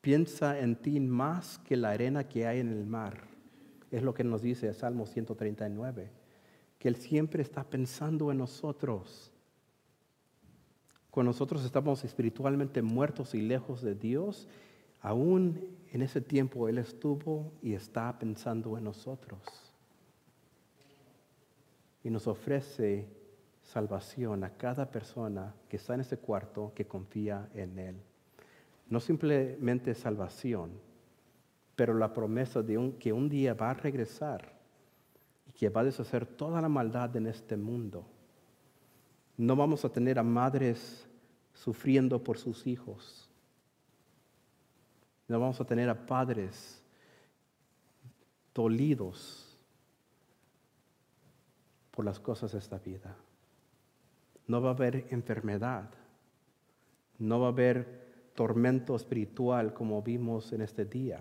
Piensa 0.00 0.58
en 0.58 0.74
ti 0.74 0.98
más 0.98 1.58
que 1.58 1.76
la 1.76 1.90
arena 1.90 2.26
que 2.26 2.44
hay 2.44 2.58
en 2.58 2.72
el 2.72 2.84
mar. 2.84 3.28
Es 3.92 4.02
lo 4.02 4.14
que 4.14 4.24
nos 4.24 4.42
dice 4.42 4.74
Salmo 4.74 5.06
139, 5.06 6.10
que 6.76 6.88
Él 6.88 6.96
siempre 6.96 7.44
está 7.44 7.62
pensando 7.62 8.32
en 8.32 8.38
nosotros. 8.38 9.32
Cuando 11.16 11.30
nosotros 11.30 11.64
estamos 11.64 12.04
espiritualmente 12.04 12.82
muertos 12.82 13.34
y 13.34 13.40
lejos 13.40 13.80
de 13.80 13.94
Dios, 13.94 14.46
Aún 15.06 15.60
en 15.92 16.02
ese 16.02 16.20
tiempo 16.20 16.68
Él 16.68 16.78
estuvo 16.78 17.52
y 17.62 17.74
está 17.74 18.18
pensando 18.18 18.76
en 18.76 18.82
nosotros. 18.82 19.40
Y 22.02 22.10
nos 22.10 22.26
ofrece 22.26 23.06
salvación 23.62 24.42
a 24.42 24.50
cada 24.50 24.90
persona 24.90 25.54
que 25.68 25.76
está 25.76 25.94
en 25.94 26.00
ese 26.00 26.18
cuarto 26.18 26.72
que 26.74 26.88
confía 26.88 27.48
en 27.54 27.78
Él. 27.78 27.96
No 28.88 28.98
simplemente 28.98 29.94
salvación, 29.94 30.72
pero 31.76 31.94
la 31.94 32.12
promesa 32.12 32.62
de 32.62 32.94
que 32.98 33.12
un 33.12 33.28
día 33.28 33.54
va 33.54 33.70
a 33.70 33.74
regresar 33.74 34.58
y 35.48 35.52
que 35.52 35.68
va 35.68 35.82
a 35.82 35.84
deshacer 35.84 36.26
toda 36.26 36.60
la 36.60 36.68
maldad 36.68 37.14
en 37.14 37.28
este 37.28 37.56
mundo. 37.56 38.08
No 39.36 39.56
vamos 39.56 39.84
a 39.84 39.88
tener 39.90 40.18
a 40.18 40.22
madres 40.22 41.06
sufriendo 41.52 42.22
por 42.22 42.38
sus 42.38 42.66
hijos 42.66 43.26
no 45.28 45.40
vamos 45.40 45.60
a 45.60 45.64
tener 45.64 45.88
a 45.88 46.06
padres 46.06 46.80
dolidos 48.54 49.58
por 51.90 52.04
las 52.04 52.20
cosas 52.20 52.52
de 52.52 52.58
esta 52.58 52.78
vida. 52.78 53.16
No 54.46 54.60
va 54.62 54.70
a 54.70 54.74
haber 54.74 55.06
enfermedad. 55.10 55.90
No 57.18 57.40
va 57.40 57.46
a 57.46 57.50
haber 57.50 58.30
tormento 58.34 58.94
espiritual 58.94 59.72
como 59.72 60.02
vimos 60.02 60.52
en 60.52 60.60
este 60.60 60.84
día, 60.84 61.18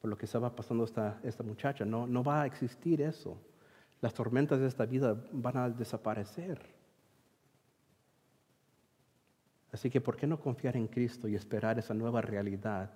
por 0.00 0.08
lo 0.08 0.16
que 0.16 0.26
estaba 0.26 0.54
pasando 0.54 0.84
esta, 0.84 1.20
esta 1.24 1.42
muchacha. 1.42 1.84
No, 1.84 2.06
no 2.06 2.22
va 2.22 2.42
a 2.42 2.46
existir 2.46 3.02
eso. 3.02 3.36
Las 4.00 4.14
tormentas 4.14 4.60
de 4.60 4.68
esta 4.68 4.86
vida 4.86 5.20
van 5.32 5.56
a 5.56 5.68
desaparecer. 5.68 6.60
Así 9.72 9.88
que, 9.88 10.00
¿por 10.00 10.16
qué 10.16 10.26
no 10.26 10.38
confiar 10.38 10.76
en 10.76 10.86
Cristo 10.86 11.26
y 11.26 11.34
esperar 11.34 11.78
esa 11.78 11.94
nueva 11.94 12.20
realidad, 12.20 12.90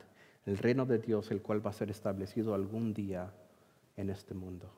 el 0.44 0.58
reino 0.58 0.84
de 0.84 0.98
Dios, 0.98 1.30
el 1.30 1.40
cual 1.40 1.64
va 1.64 1.70
a 1.70 1.74
ser 1.74 1.90
establecido 1.90 2.54
algún 2.54 2.92
día 2.92 3.32
en 3.96 4.10
este 4.10 4.34
mundo? 4.34 4.70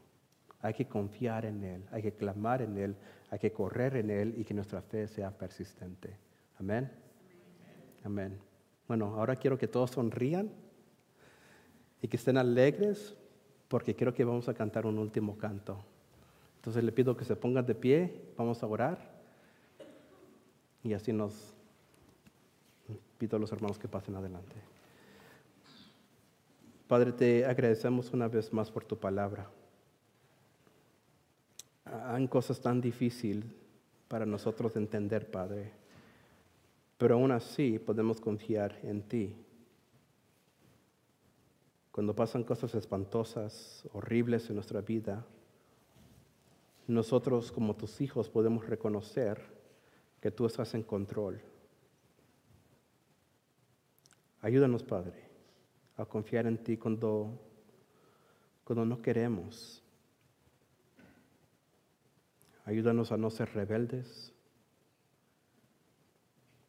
Hay 0.61 0.75
que 0.75 0.87
confiar 0.87 1.45
en 1.45 1.63
Él, 1.65 1.85
hay 1.91 2.03
que 2.03 2.13
clamar 2.13 2.63
en 2.63 2.79
Él, 2.79 2.97
hay 3.31 3.39
que 3.39 3.53
correr 3.53 3.97
en 3.97 4.11
Él 4.11 4.35
y 4.37 4.45
que 4.45 4.55
nuestra 4.55 4.81
fe 4.81 5.09
sea 5.09 5.37
persistente. 5.37 6.17
Amén. 6.59 6.91
Amén. 8.05 8.39
Bueno, 8.87 9.17
ahora 9.17 9.37
quiero 9.37 9.59
que 9.59 9.69
todos 9.69 9.91
sonrían 9.91 10.51
y 12.01 12.09
que 12.09 12.17
estén 12.17 12.37
alegres 12.37 13.15
porque 13.67 13.95
creo 13.95 14.15
que 14.15 14.25
vamos 14.25 14.49
a 14.49 14.55
cantar 14.55 14.87
un 14.87 14.99
último 14.99 15.37
canto. 15.37 15.85
Entonces 16.57 16.83
le 16.83 16.93
pido 16.93 17.17
que 17.17 17.25
se 17.25 17.37
pongan 17.37 17.67
de 17.67 17.75
pie, 17.75 18.33
vamos 18.37 18.63
a 18.63 18.67
orar 18.67 19.19
y 20.83 20.93
así 20.93 21.13
nos 21.13 21.58
Pido 23.19 23.37
a 23.37 23.41
los 23.41 23.51
hermanos 23.51 23.79
que 23.79 23.89
pasen 23.89 24.15
adelante. 24.15 24.55
Padre, 26.87 27.13
te 27.13 27.45
agradecemos 27.45 28.13
una 28.13 28.29
vez 28.29 28.53
más 28.53 28.71
por 28.71 28.85
tu 28.85 28.97
palabra. 28.97 29.51
Hay 31.85 32.27
cosas 32.29 32.61
tan 32.61 32.81
difíciles 32.81 33.45
para 34.07 34.25
nosotros 34.25 34.75
entender, 34.77 35.31
Padre, 35.31 35.71
pero 36.97 37.17
aún 37.17 37.33
así 37.33 37.79
podemos 37.79 38.21
confiar 38.21 38.79
en 38.83 39.03
ti. 39.03 39.37
Cuando 41.93 42.15
pasan 42.15 42.45
cosas 42.45 42.75
espantosas, 42.75 43.85
horribles 43.93 44.49
en 44.49 44.55
nuestra 44.55 44.81
vida, 44.81 45.27
nosotros 46.87 47.53
como 47.53 47.75
tus 47.75 48.01
hijos 48.01 48.31
podemos 48.31 48.67
reconocer 48.67 49.43
que 50.21 50.31
tú 50.31 50.47
estás 50.47 50.73
en 50.75 50.83
control 50.83 51.41
Ayúdanos, 54.41 54.85
Padre, 54.85 55.29
a 55.97 56.05
confiar 56.05 56.47
en 56.47 56.59
ti 56.59 56.77
cuando, 56.77 57.41
cuando 58.63 58.85
no 58.85 59.03
queremos. 59.03 59.83
Ayúdanos 62.65 63.11
a 63.11 63.17
no 63.17 63.31
ser 63.31 63.53
rebeldes, 63.53 64.33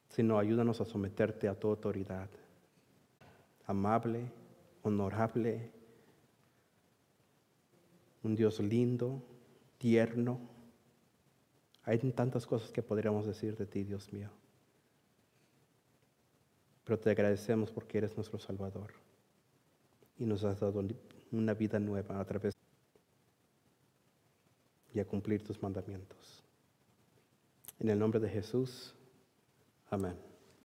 sino 0.10 0.40
ayúdanos 0.40 0.82
a 0.82 0.86
someterte 0.86 1.48
a 1.48 1.60
tu 1.60 1.68
autoridad. 1.68 2.30
Amable, 3.68 4.32
honorable, 4.82 5.72
un 8.24 8.36
Dios 8.36 8.60
lindo, 8.62 9.22
tierno. 9.78 10.40
Hay 11.84 12.00
tantas 12.00 12.48
cosas 12.48 12.72
que 12.72 12.82
podríamos 12.82 13.28
decir 13.28 13.56
de 13.56 13.68
ti, 13.68 13.84
Dios 13.84 14.12
mío 14.12 14.39
pero 16.90 17.00
te 17.00 17.12
agradecemos 17.12 17.70
porque 17.70 18.00
eres 18.00 18.18
nuestro 18.18 18.40
Salvador 18.40 18.94
y 20.18 20.26
nos 20.26 20.44
has 20.44 20.60
dado 20.60 20.84
una 21.32 21.54
vida 21.54 21.78
nueva 21.78 22.20
a 22.20 22.26
través 22.26 22.56
y 24.92 25.00
a 25.00 25.06
cumplir 25.06 25.44
tus 25.44 25.62
mandamientos. 25.62 26.44
En 27.78 27.90
el 27.90 28.00
nombre 28.00 28.20
de 28.20 28.28
Jesús, 28.28 28.96
amén. 29.92 30.29